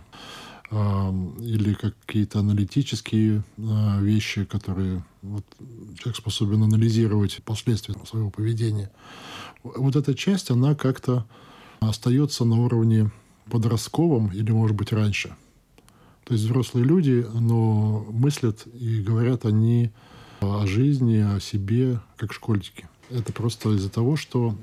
или 0.70 1.72
какие-то 1.72 2.40
аналитические 2.40 3.42
а, 3.58 4.00
вещи, 4.00 4.44
которые 4.44 5.02
вот, 5.22 5.44
человек 5.96 6.16
способен 6.16 6.62
анализировать 6.62 7.42
последствия 7.42 7.94
своего 8.04 8.30
поведения. 8.30 8.90
Вот 9.62 9.96
эта 9.96 10.14
часть, 10.14 10.50
она 10.50 10.74
как-то 10.74 11.26
остается 11.80 12.44
на 12.44 12.56
уровне 12.56 13.10
подростковом 13.50 14.30
или, 14.32 14.50
может 14.52 14.76
быть, 14.76 14.92
раньше. 14.92 15.34
То 16.24 16.34
есть 16.34 16.44
взрослые 16.44 16.84
люди, 16.84 17.26
но 17.32 18.04
мыслят 18.10 18.66
и 18.66 19.00
говорят 19.00 19.46
они 19.46 19.90
о 20.40 20.66
жизни, 20.66 21.16
о 21.16 21.40
себе, 21.40 22.00
как 22.18 22.34
школьники. 22.34 22.86
Это 23.08 23.32
просто 23.32 23.70
из-за 23.70 23.88
того, 23.88 24.16
что 24.16 24.54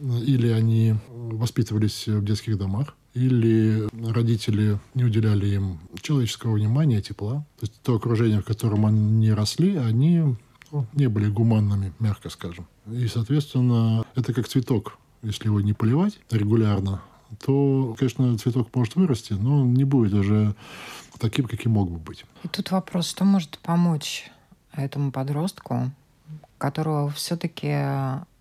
или 0.00 0.48
они 0.48 0.96
воспитывались 1.08 2.06
в 2.06 2.22
детских 2.22 2.58
домах, 2.58 2.94
или 3.14 3.88
родители 4.12 4.78
не 4.94 5.04
уделяли 5.04 5.46
им 5.46 5.78
человеческого 6.00 6.54
внимания, 6.54 7.00
тепла. 7.00 7.46
То 7.58 7.66
есть 7.66 7.80
то 7.82 7.94
окружение, 7.94 8.40
в 8.40 8.44
котором 8.44 8.86
они 8.86 9.32
росли, 9.32 9.76
они 9.76 10.36
ну, 10.72 10.86
не 10.92 11.08
были 11.08 11.28
гуманными, 11.28 11.92
мягко 12.00 12.28
скажем. 12.28 12.66
И, 12.90 13.06
соответственно, 13.06 14.04
это 14.16 14.34
как 14.34 14.48
цветок. 14.48 14.98
Если 15.22 15.46
его 15.46 15.60
не 15.60 15.72
поливать 15.72 16.18
регулярно, 16.30 17.02
то, 17.44 17.94
конечно, 17.98 18.36
цветок 18.36 18.68
может 18.74 18.96
вырасти, 18.96 19.32
но 19.32 19.62
он 19.62 19.74
не 19.74 19.84
будет 19.84 20.12
уже 20.12 20.54
таким, 21.18 21.46
каким 21.46 21.72
мог 21.72 21.90
бы 21.90 21.98
быть. 21.98 22.24
И 22.42 22.48
тут 22.48 22.70
вопрос, 22.72 23.08
что 23.08 23.24
может 23.24 23.58
помочь 23.58 24.30
этому 24.72 25.12
подростку, 25.12 25.90
которого 26.58 27.10
все-таки 27.10 27.76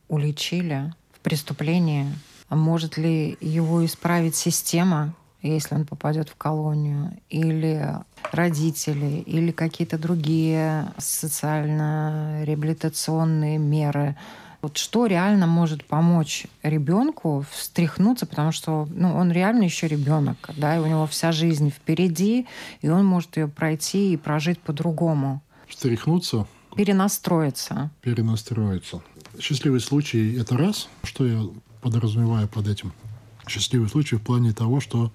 уличили 0.07 0.93
в 1.11 1.19
преступлении 1.19 2.07
может 2.55 2.97
ли 2.97 3.37
его 3.41 3.85
исправить 3.85 4.35
система, 4.35 5.13
если 5.41 5.75
он 5.75 5.85
попадет 5.85 6.29
в 6.29 6.35
колонию, 6.35 7.17
или 7.29 7.89
родители, 8.31 9.21
или 9.25 9.51
какие-то 9.51 9.97
другие 9.97 10.93
социально-реабилитационные 10.97 13.57
меры 13.57 14.15
Вот 14.61 14.77
что 14.77 15.07
реально 15.07 15.45
может 15.45 15.83
помочь 15.83 16.47
ребенку 16.63 17.43
встряхнуться, 17.51 18.25
потому 18.25 18.53
что 18.53 18.87
ну, 18.89 19.13
он 19.13 19.29
реально 19.29 19.63
еще 19.63 19.89
ребенок, 19.89 20.37
да, 20.55 20.77
и 20.77 20.79
у 20.79 20.85
него 20.85 21.05
вся 21.05 21.33
жизнь 21.33 21.69
впереди, 21.69 22.47
и 22.81 22.87
он 22.87 23.05
может 23.05 23.35
ее 23.35 23.49
пройти 23.49 24.13
и 24.13 24.17
прожить 24.17 24.59
по-другому. 24.59 25.41
Встряхнуться? 25.67 26.47
Перенастроиться. 26.77 27.89
Перенастроиться. 28.01 29.01
Счастливый 29.37 29.81
случай– 29.81 30.37
это 30.39 30.55
раз. 30.57 30.87
Что 31.03 31.27
я 31.27 31.41
подразумеваю 31.83 32.47
под 32.47 32.67
этим? 32.67 32.93
Счастливый 33.47 33.89
случай 33.89 34.15
в 34.15 34.21
плане 34.21 34.53
того, 34.53 34.79
что 34.79 35.11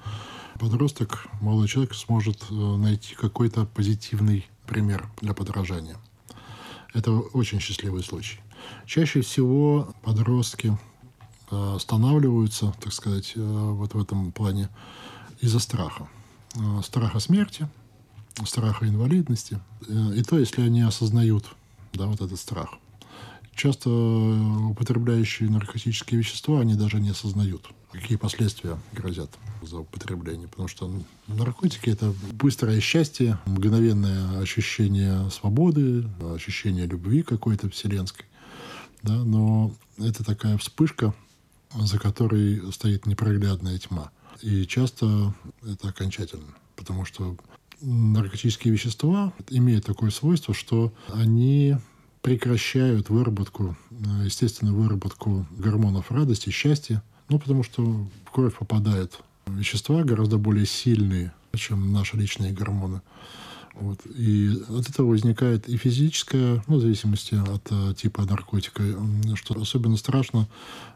подросток, 0.60 1.26
молодой 1.40 1.66
человек 1.66 1.94
сможет 1.94 2.44
э, 2.50 2.54
найти 2.54 3.14
какой-то 3.14 3.64
позитивный 3.64 4.46
пример 4.66 5.08
для 5.22 5.32
подражания. 5.32 5.96
Это 6.92 7.12
очень 7.12 7.58
счастливый 7.58 8.02
случай. 8.02 8.38
Чаще 8.84 9.22
всего 9.22 9.94
подростки 10.02 10.76
э, 11.50 11.74
останавливаются, 11.76 12.74
так 12.82 12.92
сказать, 12.92 13.32
э, 13.34 13.40
вот 13.40 13.94
в 13.94 14.02
этом 14.02 14.30
плане 14.32 14.68
из-за 15.40 15.58
страха. 15.58 16.08
Страха 16.82 17.20
смерти, 17.20 17.68
страха 18.44 18.86
инвалидности. 18.86 19.60
И 19.88 20.22
то, 20.22 20.38
если 20.38 20.62
они 20.62 20.80
осознают 20.80 21.44
да, 21.92 22.06
вот 22.06 22.20
этот 22.20 22.38
страх. 22.40 22.70
Часто 23.58 23.90
употребляющие 23.90 25.50
наркотические 25.50 26.20
вещества, 26.20 26.60
они 26.60 26.74
даже 26.74 26.98
не 26.98 27.10
осознают– 27.10 27.68
какие 27.92 28.16
последствия 28.16 28.78
грозят 28.92 29.30
за 29.62 29.78
употребление. 29.78 30.48
Потому 30.48 30.68
что 30.68 30.92
наркотики– 31.26 31.90
это 31.90 32.12
быстрое 32.32 32.80
счастье, 32.80 33.38
мгновенное 33.46 34.40
ощущение 34.40 35.30
свободы, 35.30 36.08
ощущение 36.34 36.86
любви 36.86 37.22
какой-то 37.22 37.68
вселенской. 37.70 38.26
Да? 39.02 39.14
Но 39.24 39.72
это 39.98 40.24
такая 40.24 40.58
вспышка, 40.58 41.14
за 41.74 41.98
которой 41.98 42.72
стоит 42.72 43.06
непроглядная 43.06 43.78
тьма. 43.78 44.10
И 44.42 44.66
часто 44.66 45.34
это 45.62 45.88
окончательно. 45.88 46.54
Потому 46.76 47.04
что 47.04 47.36
наркотические 47.80 48.72
вещества 48.72 49.32
имеют 49.50 49.84
такое 49.84 50.10
свойство, 50.10 50.54
что 50.54 50.92
они 51.12 51.76
прекращают 52.28 53.08
выработку, 53.08 53.74
естественную 54.22 54.76
выработку 54.76 55.46
гормонов 55.50 56.10
радости, 56.10 56.50
счастья, 56.50 57.02
ну, 57.30 57.38
потому 57.38 57.62
что 57.62 57.82
в 57.82 58.30
кровь 58.30 58.54
попадают 58.54 59.18
вещества 59.46 60.02
гораздо 60.04 60.36
более 60.36 60.66
сильные, 60.66 61.32
чем 61.56 61.90
наши 61.90 62.18
личные 62.18 62.52
гормоны. 62.52 63.00
Вот. 63.72 64.00
И 64.04 64.50
от 64.68 64.90
этого 64.90 65.06
возникает 65.06 65.70
и 65.70 65.78
физическая, 65.78 66.62
ну, 66.66 66.76
в 66.76 66.80
зависимости 66.82 67.34
от 67.34 67.66
э, 67.70 67.94
типа 67.94 68.26
наркотика, 68.26 68.82
что 69.34 69.58
особенно 69.58 69.96
страшно, 69.96 70.48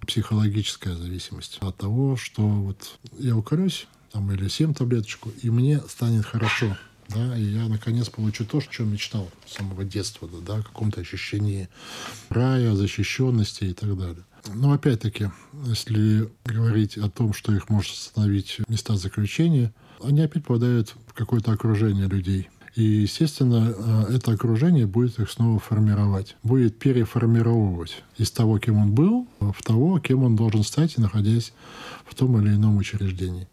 психологическая 0.07 0.95
зависимость 0.95 1.59
от 1.61 1.79
того, 1.79 2.17
что 2.17 2.43
вот 2.43 2.99
я 3.19 3.35
укорюсь, 3.35 3.87
там, 4.13 4.31
или 4.33 4.49
съем 4.49 4.75
таблеточку, 4.75 5.31
и 5.43 5.49
мне 5.49 5.81
станет 5.89 6.27
хорошо. 6.27 6.77
Да, 7.15 7.37
и 7.37 7.43
я 7.43 7.69
наконец 7.69 8.09
получу 8.09 8.45
то, 8.45 8.59
о 8.59 8.63
чем 8.63 8.93
мечтал 8.93 9.29
с 9.47 9.55
самого 9.55 9.85
детства, 9.85 10.29
да, 10.47 10.57
о 10.57 10.63
каком-то 10.63 11.01
ощущении 11.01 11.69
рая, 12.29 12.75
защищенности 12.75 13.65
и 13.65 13.73
так 13.73 13.97
далее. 13.99 14.25
Но 14.55 14.73
опять-таки, 14.73 15.31
если 15.67 16.29
говорить 16.45 16.97
о 16.99 17.09
том, 17.09 17.33
что 17.33 17.55
их 17.55 17.69
может 17.69 17.93
остановить 17.93 18.61
места 18.69 18.97
заключения, 18.97 19.73
они 20.03 20.21
опять 20.21 20.45
попадают 20.45 20.95
в 21.07 21.13
какое-то 21.13 21.53
окружение 21.53 22.09
людей. 22.09 22.49
И, 22.75 22.83
естественно, 22.83 23.75
э, 23.77 24.15
это 24.15 24.33
окружение 24.33 24.87
будет 24.87 25.19
их 25.19 25.31
снова 25.31 25.59
формировать, 25.59 26.37
будет 26.43 26.79
переформировывать 26.79 28.03
из 28.17 28.31
того, 28.31 28.59
кем 28.59 28.79
он 28.79 28.93
был, 28.93 29.29
в 29.41 29.63
того, 29.63 30.01
кем 30.01 30.25
он 30.25 30.37
должен 30.37 30.65
стать, 30.65 30.97
находясь 30.97 31.53
в 32.07 32.15
том 32.15 32.41
или 32.41 32.55
ином 32.55 32.79
учреждении. 32.79 33.47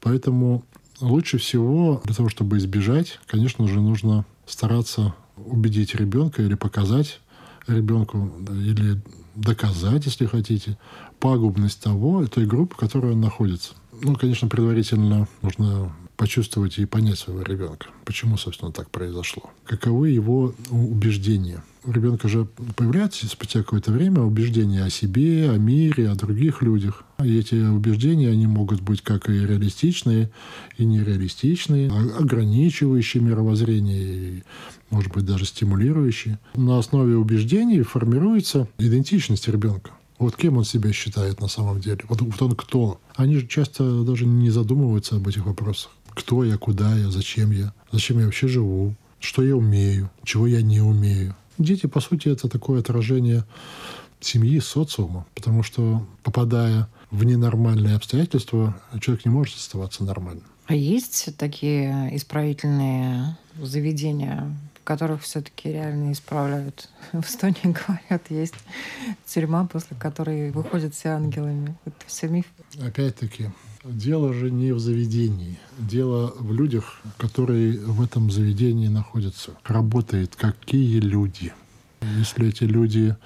Поэтому 0.00 0.64
лучше 1.00 1.38
всего 1.38 2.00
для 2.04 2.14
того, 2.14 2.28
чтобы 2.28 2.58
избежать, 2.58 3.18
конечно 3.26 3.66
же, 3.66 3.80
нужно 3.80 4.24
стараться 4.46 5.14
убедить 5.36 5.94
ребенка 5.94 6.42
или 6.42 6.54
показать 6.54 7.20
ребенку 7.66 8.32
или 8.48 9.00
доказать, 9.34 10.06
если 10.06 10.26
хотите, 10.26 10.78
пагубность 11.20 11.82
того, 11.82 12.26
той 12.26 12.46
группы, 12.46 12.74
в 12.74 12.78
которой 12.78 13.12
он 13.12 13.20
находится. 13.20 13.74
Ну, 14.02 14.14
конечно, 14.16 14.48
предварительно 14.48 15.28
нужно 15.42 15.92
почувствовать 16.16 16.78
и 16.78 16.86
понять 16.86 17.18
своего 17.18 17.42
ребенка. 17.42 17.88
Почему, 18.04 18.36
собственно, 18.36 18.72
так 18.72 18.90
произошло? 18.90 19.50
Каковы 19.64 20.10
его 20.10 20.54
убеждения? 20.70 21.62
У 21.84 21.92
ребенка 21.92 22.26
же 22.26 22.48
появляется 22.74 23.28
спустя 23.28 23.60
какое-то 23.60 23.92
время 23.92 24.22
убеждения 24.22 24.82
о 24.82 24.90
себе, 24.90 25.50
о 25.50 25.56
мире, 25.56 26.08
о 26.10 26.16
других 26.16 26.62
людях. 26.62 27.04
И 27.22 27.38
эти 27.38 27.54
убеждения, 27.54 28.30
они 28.30 28.46
могут 28.46 28.80
быть 28.80 29.02
как 29.02 29.28
и 29.28 29.34
реалистичные, 29.34 30.30
и 30.78 30.84
нереалистичные, 30.84 31.90
а 31.90 32.18
ограничивающие 32.18 33.22
мировоззрение, 33.22 34.02
и, 34.02 34.42
может 34.90 35.12
быть, 35.12 35.24
даже 35.24 35.44
стимулирующие. 35.44 36.38
На 36.56 36.78
основе 36.78 37.16
убеждений 37.16 37.82
формируется 37.82 38.66
идентичность 38.78 39.46
ребенка. 39.48 39.92
Вот 40.18 40.36
кем 40.36 40.56
он 40.56 40.64
себя 40.64 40.92
считает 40.92 41.40
на 41.40 41.48
самом 41.48 41.80
деле? 41.80 42.00
Вот, 42.08 42.20
вот 42.22 42.42
он 42.42 42.56
кто? 42.56 43.00
Они 43.16 43.36
же 43.36 43.46
часто 43.46 44.02
даже 44.02 44.26
не 44.26 44.50
задумываются 44.50 45.16
об 45.16 45.28
этих 45.28 45.44
вопросах 45.44 45.90
кто 46.16 46.42
я, 46.44 46.56
куда 46.56 46.96
я, 46.96 47.10
зачем 47.10 47.50
я, 47.50 47.72
зачем 47.92 48.18
я 48.18 48.24
вообще 48.24 48.48
живу, 48.48 48.94
что 49.20 49.42
я 49.42 49.54
умею, 49.54 50.10
чего 50.24 50.46
я 50.46 50.62
не 50.62 50.80
умею. 50.80 51.36
Дети, 51.58 51.86
по 51.86 52.00
сути, 52.00 52.28
это 52.28 52.48
такое 52.48 52.80
отражение 52.80 53.44
семьи, 54.20 54.58
социума, 54.58 55.26
потому 55.34 55.62
что, 55.62 56.06
попадая 56.22 56.88
в 57.10 57.22
ненормальные 57.24 57.96
обстоятельства, 57.96 58.74
человек 59.00 59.26
не 59.26 59.30
может 59.30 59.56
оставаться 59.56 60.04
нормальным. 60.04 60.44
А 60.66 60.74
есть 60.74 61.36
такие 61.36 62.16
исправительные 62.16 63.36
заведения, 63.62 64.56
которых 64.86 65.22
все-таки 65.22 65.70
реально 65.70 66.12
исправляют? 66.12 66.88
В 67.12 67.24
Эстонии 67.24 67.58
говорят, 67.64 68.30
есть 68.30 68.54
тюрьма, 69.26 69.66
после 69.66 69.96
которой 69.96 70.50
выходят 70.50 70.94
все 70.94 71.10
ангелами. 71.10 71.76
Это 71.84 71.96
все 72.06 72.28
миф. 72.28 72.46
Опять-таки, 72.80 73.50
Дело 73.88 74.32
же 74.32 74.50
не 74.50 74.72
в 74.72 74.80
заведении. 74.80 75.60
Дело 75.78 76.34
в 76.36 76.52
людях, 76.52 77.00
которые 77.18 77.78
в 77.78 78.02
этом 78.02 78.32
заведении 78.32 78.88
находятся. 78.88 79.52
Работают 79.64 80.34
какие 80.34 80.98
люди. 80.98 81.52
Если 82.18 82.48
эти 82.48 82.64
люди, 82.64 83.16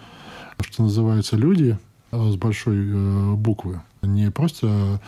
что 0.61 0.83
называется, 0.83 1.37
люди 1.37 1.79
а 2.11 2.31
с 2.31 2.37
большой 2.37 2.77
э, 2.77 3.35
буквы, 3.37 3.81
не 4.03 4.31
просто 4.31 5.01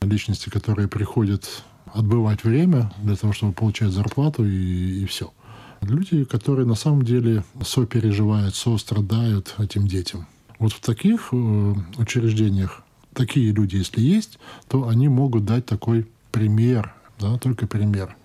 личности, 0.00 0.48
которые 0.48 0.88
приходят 0.88 1.64
отбывать 1.92 2.44
время 2.44 2.92
для 3.02 3.16
того, 3.16 3.32
чтобы 3.32 3.52
получать 3.52 3.90
зарплату 3.90 4.46
и, 4.46 5.02
и 5.02 5.04
все. 5.06 5.32
Люди, 5.80 6.24
которые 6.24 6.66
на 6.66 6.74
самом 6.74 7.02
деле 7.02 7.44
сопереживают, 7.62 8.54
сострадают 8.54 9.54
этим 9.58 9.86
детям. 9.86 10.26
Вот 10.58 10.72
в 10.72 10.80
таких 10.80 11.28
э, 11.32 11.74
учреждениях 11.98 12.82
такие 13.12 13.52
люди, 13.52 13.76
если 13.76 14.00
есть, 14.00 14.38
то 14.68 14.88
они 14.88 15.08
могут 15.08 15.44
дать 15.44 15.66
такой 15.66 16.06
пример, 16.32 16.94
да, 17.18 17.38
только 17.38 17.66
пример. 17.66 18.16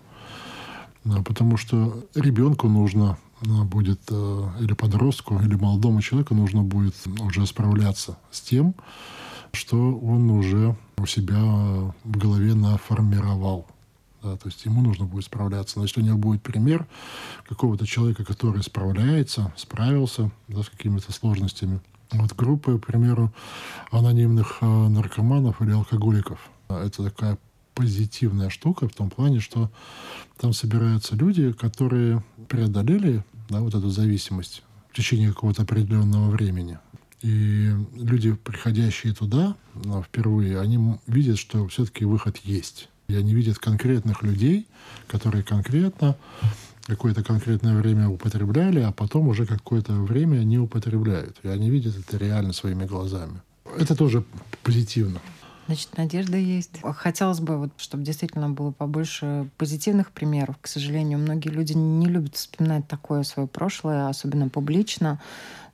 Да, 1.04 1.22
потому 1.24 1.58
что 1.58 2.06
ребенку 2.14 2.68
нужно 2.68 3.18
да, 3.42 3.64
будет, 3.64 4.02
э, 4.10 4.50
или 4.60 4.74
подростку, 4.74 5.40
или 5.40 5.56
молодому 5.56 6.02
человеку 6.02 6.36
нужно 6.36 6.62
будет 6.62 6.96
уже 7.20 7.46
справляться 7.48 8.18
с 8.32 8.42
тем, 8.42 8.76
что 9.52 9.98
он 9.98 10.30
уже 10.30 10.76
у 10.98 11.06
себя 11.06 11.42
в 12.04 12.18
голове 12.18 12.54
наформировал. 12.54 13.66
Да, 14.24 14.38
то 14.38 14.48
есть 14.50 14.64
ему 14.66 14.82
нужно 14.82 15.06
будет 15.06 15.26
справляться. 15.26 15.80
Если 15.80 16.02
у 16.02 16.04
него 16.04 16.18
будет 16.18 16.44
пример 16.44 16.88
какого-то 17.48 17.88
человека, 17.88 18.24
который 18.24 18.62
справляется, 18.62 19.52
справился 19.58 20.32
да, 20.48 20.62
с 20.62 20.70
какими-то 20.70 21.12
сложностями, 21.12 21.82
вот 22.12 22.34
группы, 22.36 22.78
к 22.78 22.86
примеру, 22.86 23.34
анонимных 23.90 24.58
э, 24.62 24.66
наркоманов 24.66 25.62
или 25.62 25.72
алкоголиков. 25.72 26.40
Это 26.70 27.04
такая 27.04 27.38
позитивная 27.74 28.50
штука 28.50 28.88
в 28.88 28.94
том 28.94 29.10
плане, 29.10 29.40
что 29.40 29.72
там 30.38 30.54
собираются 30.54 31.16
люди, 31.16 31.52
которые 31.54 32.24
преодолели 32.48 33.24
да, 33.50 33.62
вот 33.62 33.74
эту 33.74 33.90
зависимость 33.90 34.64
в 34.92 34.96
течение 34.96 35.30
какого-то 35.30 35.64
определенного 35.64 36.30
времени. 36.30 36.80
И 37.22 37.72
люди, 37.96 38.34
приходящие 38.34 39.14
туда 39.14 39.56
ну, 39.74 40.04
впервые, 40.04 40.60
они 40.60 40.98
видят, 41.08 41.38
что 41.38 41.68
все-таки 41.68 42.04
выход 42.04 42.38
есть. 42.38 42.90
И 43.12 43.16
они 43.18 43.34
видят 43.34 43.60
конкретных 43.60 44.24
людей, 44.24 44.68
которые 45.08 45.44
конкретно 45.44 46.16
какое-то 46.88 47.24
конкретное 47.24 47.76
время 47.76 48.10
употребляли, 48.10 48.80
а 48.80 48.92
потом 48.92 49.28
уже 49.28 49.46
какое-то 49.46 49.94
время 49.94 50.40
не 50.40 50.58
употребляют. 50.58 51.38
И 51.44 51.48
они 51.48 51.70
видят 51.70 51.96
это 51.98 52.18
реально 52.18 52.54
своими 52.54 52.86
глазами. 52.86 53.42
Это 53.78 53.96
тоже 53.96 54.24
позитивно. 54.64 55.20
Значит, 55.68 55.96
надежда 55.98 56.38
есть. 56.38 56.82
Хотелось 56.82 57.40
бы, 57.40 57.58
вот, 57.58 57.70
чтобы 57.78 58.04
действительно 58.04 58.50
было 58.50 58.72
побольше 58.72 59.48
позитивных 59.58 60.12
примеров. 60.12 60.56
К 60.60 60.68
сожалению, 60.68 61.20
многие 61.20 61.50
люди 61.50 61.74
не 61.74 62.08
любят 62.08 62.36
вспоминать 62.36 62.88
такое 62.88 63.24
свое 63.24 63.48
прошлое, 63.48 64.08
особенно 64.08 64.50
публично. 64.50 65.22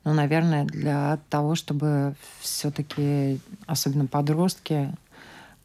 Но, 0.04 0.14
наверное, 0.14 0.64
для 0.64 1.18
того, 1.30 1.54
чтобы 1.54 2.14
все-таки, 2.40 3.40
особенно 3.66 4.06
подростки, 4.06 4.90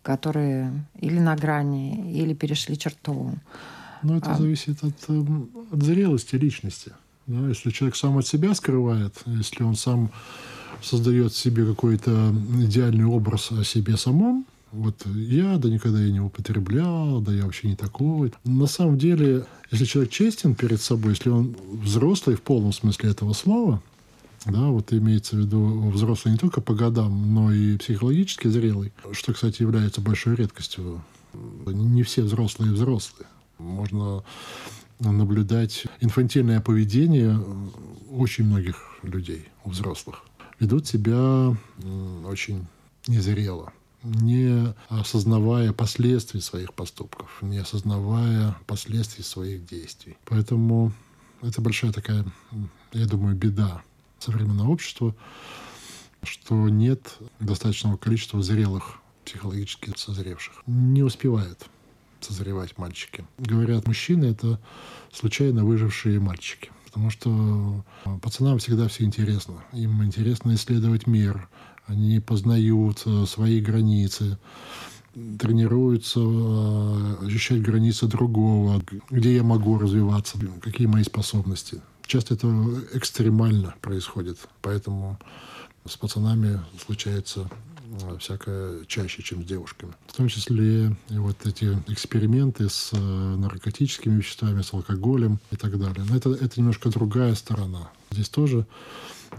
которые 0.04 0.86
или 1.00 1.18
на 1.20 1.36
грани, 1.36 2.14
или 2.14 2.34
перешли 2.34 2.78
черту. 2.78 3.32
Ну, 4.04 4.18
это 4.18 4.34
а... 4.34 4.38
зависит 4.38 4.84
от, 4.84 4.94
эм, 5.08 5.50
от 5.72 5.82
зрелости 5.82 6.36
личности. 6.36 6.92
Да? 7.26 7.48
Если 7.48 7.72
человек 7.72 7.96
сам 7.96 8.18
от 8.18 8.28
себя 8.28 8.54
скрывает, 8.54 9.16
если 9.26 9.64
он 9.64 9.76
сам 9.76 10.12
создает 10.82 11.34
себе 11.34 11.66
какой-то 11.66 12.36
идеальный 12.60 13.06
образ 13.06 13.52
о 13.52 13.64
себе 13.64 13.96
самом, 13.96 14.46
вот 14.74 15.06
я, 15.06 15.58
да 15.58 15.70
никогда 15.70 16.02
я 16.02 16.12
не 16.12 16.20
употреблял, 16.20 17.22
да 17.22 17.32
я 17.32 17.46
вообще 17.46 17.70
не 17.70 17.76
такой. 17.76 18.34
На 18.44 18.66
самом 18.66 18.98
деле, 18.98 19.46
если 19.72 19.86
человек 19.86 20.12
честен 20.12 20.56
перед 20.56 20.82
собой, 20.82 21.12
если 21.12 21.30
он 21.30 21.56
взрослый 21.72 22.36
в 22.36 22.42
полном 22.42 22.74
смысле 22.74 23.12
этого 23.12 23.34
слова, 23.34 23.82
да, 24.46 24.68
вот 24.68 24.92
имеется 24.92 25.36
в 25.36 25.40
виду 25.40 25.90
взрослый 25.90 26.34
не 26.34 26.38
только 26.38 26.60
по 26.62 26.74
годам, 26.74 27.34
но 27.34 27.52
и 27.52 27.78
психологически 27.78 28.48
зрелый, 28.48 28.92
что, 29.12 29.34
кстати, 29.34 29.62
является 29.62 30.02
большой 30.02 30.36
редкостью. 30.36 31.04
Не 31.66 32.04
все 32.04 32.24
взрослые 32.24 32.74
взрослые. 32.74 33.28
Можно 33.58 34.24
наблюдать 35.00 35.86
инфантильное 36.02 36.62
поведение 36.62 37.40
очень 38.12 38.46
многих 38.46 39.00
людей, 39.02 39.48
взрослых. 39.66 40.24
Ведут 40.60 40.88
себя 40.88 41.56
очень 42.26 42.68
незрело, 43.08 43.74
не 44.04 44.74
осознавая 44.90 45.74
последствий 45.74 46.42
своих 46.42 46.74
поступков, 46.74 47.30
не 47.42 47.58
осознавая 47.58 48.56
последствий 48.66 49.24
своих 49.24 49.66
действий. 49.66 50.18
Поэтому 50.26 50.92
это 51.42 51.62
большая 51.62 51.92
такая, 51.92 52.26
я 52.92 53.08
думаю, 53.08 53.36
беда 53.36 53.82
современного 54.24 54.70
общества, 54.70 55.16
что 56.24 56.70
нет 56.70 57.18
достаточного 57.40 57.98
количества 57.98 58.42
зрелых, 58.42 59.00
психологически 59.26 59.92
созревших. 59.96 60.64
Не 60.66 61.04
успевают 61.04 61.68
созревать 62.22 62.78
мальчики. 62.78 63.26
Говорят, 63.38 63.88
мужчины— 63.88 64.26
это 64.26 64.60
случайно 65.12 65.66
выжившие 65.66 66.20
мальчики. 66.20 66.72
Потому 66.86 67.10
что 67.10 67.84
пацанам 68.22 68.60
всегда 68.60 68.88
все 68.88 69.04
интересно. 69.04 69.64
Им 69.74 70.04
интересно 70.04 70.54
исследовать 70.54 71.08
мир. 71.08 71.50
Они 71.88 72.20
познают 72.20 73.02
э, 73.06 73.26
свои 73.26 73.60
границы, 73.60 74.38
тренируются 75.14 76.20
э, 76.22 77.26
ощущать 77.26 77.62
границы 77.62 78.08
другого, 78.08 78.82
где 79.10 79.36
я 79.36 79.44
могу 79.44 79.78
развиваться, 79.78 80.38
какие 80.62 80.88
мои 80.88 81.04
способности. 81.04 81.82
Часто 82.06 82.36
это 82.36 82.48
экстремально 82.94 83.76
происходит, 83.82 84.38
поэтому 84.62 85.18
с 85.86 85.98
пацанами 85.98 86.60
случается 86.86 87.50
э, 88.02 88.18
всякое 88.20 88.86
чаще, 88.86 89.22
чем 89.24 89.44
с 89.44 89.46
девушками. 89.46 89.94
В 90.08 90.14
том 90.14 90.28
числе 90.28 90.96
и 91.10 91.18
вот 91.18 91.38
эти 91.46 91.78
эксперименты 91.88 92.70
с 92.70 92.92
э, 92.94 92.98
наркотическими 92.98 94.18
веществами, 94.18 94.62
с 94.62 94.74
алкоголем 94.74 95.40
и 95.52 95.56
так 95.56 95.78
далее. 95.78 96.06
Но 96.08 96.16
это, 96.16 96.32
это 96.32 96.60
немножко 96.60 96.90
другая 96.90 97.36
сторона. 97.36 97.90
Здесь 98.12 98.30
тоже 98.30 98.66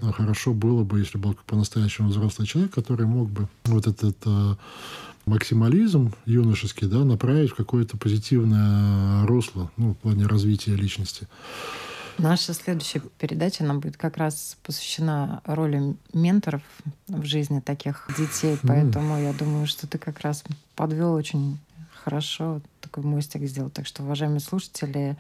э, 0.03 0.13
хорошо 0.13 0.53
было 0.53 0.85
бы, 0.85 0.99
если 0.99 1.19
был 1.19 1.37
по-настоящему 1.47 2.09
взрослый 2.09 2.47
человек, 2.47 2.75
который 2.75 3.07
мог 3.07 3.31
бы 3.31 3.49
вот 3.65 3.87
этот 3.87 4.17
максимализм 5.27 6.13
юношеский 6.27 6.87
да, 6.87 7.05
направить 7.05 7.53
в 7.53 7.55
какое-то 7.55 7.97
позитивное 7.97 9.27
русло 9.27 9.71
ну, 9.77 9.93
в 9.93 9.97
плане 9.97 10.27
развития 10.27 10.75
личности. 10.75 11.29
Наша 12.19 12.55
следующая 12.55 13.01
передача 13.19 13.65
нам 13.65 13.81
будет 13.81 13.97
как 13.97 14.17
раз 14.17 14.57
посвящена 14.63 15.43
роли 15.45 15.97
менторов 16.13 16.63
в 17.09 17.25
жизни 17.25 17.61
таких 17.61 18.09
детей. 18.17 18.59
Поэтому 18.63 19.19
я 19.19 19.33
думаю, 19.33 19.67
что 19.67 19.87
ты 19.87 19.99
как 19.99 20.21
раз 20.21 20.45
подвел 20.77 21.13
очень 21.13 21.59
хорошо 22.05 22.61
такой 22.81 23.03
мостик 23.03 23.43
сделал. 23.45 23.71
Так 23.71 23.87
что, 23.87 24.03
уважаемые 24.03 24.41
слушатели, 24.41 25.17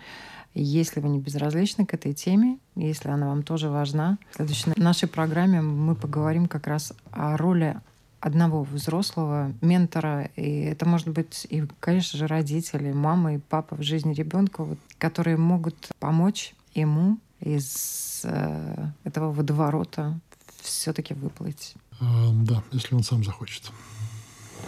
если 0.54 1.00
вы 1.00 1.09
не 1.09 1.18
безразличны 1.18 1.87
к 1.87 1.94
этой 1.94 2.12
теме, 2.12 2.59
если 2.76 3.09
она 3.09 3.28
вам 3.28 3.42
тоже 3.42 3.70
важна, 3.70 4.18
в 4.33 4.37
следующей 4.37 4.72
нашей 4.76 5.09
программе 5.09 5.62
мы 5.62 5.94
поговорим 5.94 6.46
как 6.46 6.66
раз 6.66 6.92
о 7.11 7.37
роли 7.37 7.76
одного 8.20 8.62
взрослого 8.62 9.52
ментора, 9.61 10.30
и 10.37 10.62
это 10.62 10.87
может 10.87 11.09
быть 11.09 11.46
и, 11.50 11.64
конечно 11.80 12.18
же, 12.18 12.26
родители, 12.26 12.92
мама 12.92 13.35
и 13.35 13.38
папа 13.38 13.76
в 13.76 13.83
жизни 13.83 14.14
ребенка, 14.14 14.64
вот, 14.64 14.78
которые 14.98 15.37
могут 15.37 15.90
помочь 15.98 16.54
ему 16.74 17.18
из 17.40 18.22
э, 18.24 18.88
этого 19.04 19.32
водоворота 19.32 20.18
все-таки 20.62 21.14
выплыть? 21.14 21.74
А, 22.00 22.30
да, 22.32 22.62
если 22.72 22.94
он 22.94 23.02
сам 23.02 23.24
захочет. 23.24 23.70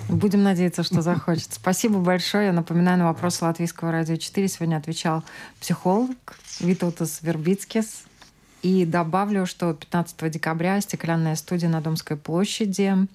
Будем 0.09 0.43
надеяться, 0.43 0.83
что 0.83 1.03
захочет. 1.03 1.55
Спасибо 1.55 1.99
большое. 1.99 2.47
Я 2.47 2.53
напоминаю, 2.53 2.99
на 2.99 3.07
вопросы 3.07 3.45
Латвийского 3.45 3.91
радио 3.91 4.17
4 4.17 4.49
сегодня 4.49 4.77
отвечал 4.77 5.25
психолог 5.61 6.17
Витаутас 6.61 7.23
Вербицкис. 7.23 8.05
И 8.63 8.85
добавлю, 8.85 9.47
что 9.47 9.73
15 9.75 10.31
декабря 10.31 10.81
стеклянная 10.81 11.37
студия 11.37 11.69
на 11.69 11.81
Домской 11.81 12.17
площади 12.17 13.07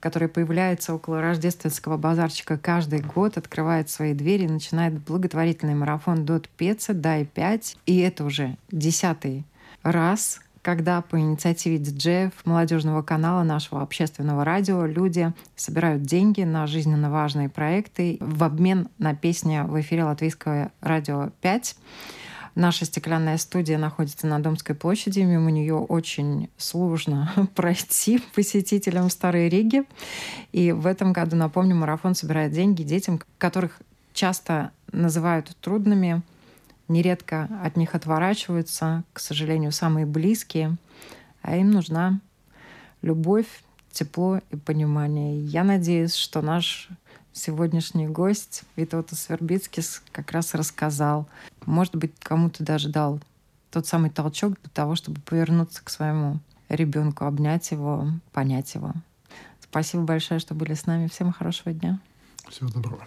который 0.00 0.28
появляется 0.28 0.94
около 0.94 1.20
рождественского 1.20 1.96
базарчика 1.96 2.58
каждый 2.58 3.00
год, 3.00 3.38
открывает 3.38 3.90
свои 3.90 4.14
двери, 4.14 4.46
начинает 4.46 5.00
благотворительный 5.00 5.74
марафон 5.74 6.24
Дот 6.24 6.48
Пеца, 6.48 6.94
Дай 6.94 7.24
5. 7.24 7.78
И 7.86 7.98
это 7.98 8.24
уже 8.24 8.56
десятый 8.70 9.44
раз, 9.82 10.40
когда 10.62 11.00
по 11.00 11.18
инициативе 11.18 11.78
диджеев 11.78 12.32
молодежного 12.44 13.02
канала 13.02 13.42
нашего 13.42 13.82
общественного 13.82 14.44
радио 14.44 14.84
люди 14.84 15.32
собирают 15.54 16.02
деньги 16.02 16.42
на 16.42 16.66
жизненно 16.66 17.10
важные 17.10 17.48
проекты 17.48 18.18
в 18.20 18.44
обмен 18.44 18.88
на 18.98 19.14
песни 19.14 19.60
в 19.64 19.80
эфире 19.80 20.04
Латвийского 20.04 20.70
радио 20.80 21.30
5. 21.40 21.76
Наша 22.56 22.86
стеклянная 22.86 23.36
студия 23.36 23.76
находится 23.76 24.26
на 24.26 24.38
Домской 24.38 24.74
площади. 24.74 25.20
Мимо 25.20 25.50
нее 25.50 25.74
очень 25.74 26.48
сложно 26.56 27.30
пройти 27.54 28.18
посетителям 28.34 29.10
Старой 29.10 29.50
Риги. 29.50 29.84
И 30.52 30.72
в 30.72 30.86
этом 30.86 31.12
году, 31.12 31.36
напомню, 31.36 31.76
марафон 31.76 32.14
собирает 32.14 32.52
деньги 32.52 32.82
детям, 32.82 33.20
которых 33.36 33.78
часто 34.14 34.70
называют 34.90 35.54
трудными, 35.60 36.22
нередко 36.88 37.50
от 37.62 37.76
них 37.76 37.94
отворачиваются, 37.94 39.04
к 39.12 39.20
сожалению, 39.20 39.70
самые 39.70 40.06
близкие, 40.06 40.78
а 41.42 41.58
им 41.58 41.72
нужна 41.72 42.20
любовь, 43.02 43.48
тепло 43.92 44.40
и 44.50 44.56
понимание. 44.56 45.38
Я 45.42 45.62
надеюсь, 45.62 46.14
что 46.14 46.40
наш 46.40 46.88
сегодняшний 47.36 48.08
гость 48.08 48.62
Витаутас 48.76 49.28
Вербицкис 49.28 50.02
как 50.12 50.32
раз 50.32 50.54
рассказал. 50.54 51.28
Может 51.64 51.94
быть, 51.96 52.12
кому-то 52.18 52.64
даже 52.64 52.88
дал 52.88 53.20
тот 53.70 53.86
самый 53.86 54.10
толчок 54.10 54.54
для 54.62 54.70
того, 54.72 54.94
чтобы 54.94 55.20
повернуться 55.20 55.84
к 55.84 55.90
своему 55.90 56.40
ребенку, 56.68 57.24
обнять 57.24 57.70
его, 57.70 58.08
понять 58.32 58.74
его. 58.74 58.92
Спасибо 59.60 60.04
большое, 60.04 60.40
что 60.40 60.54
были 60.54 60.74
с 60.74 60.86
нами. 60.86 61.08
Всем 61.08 61.32
хорошего 61.32 61.72
дня. 61.72 62.00
Всего 62.48 62.70
доброго. 62.70 63.04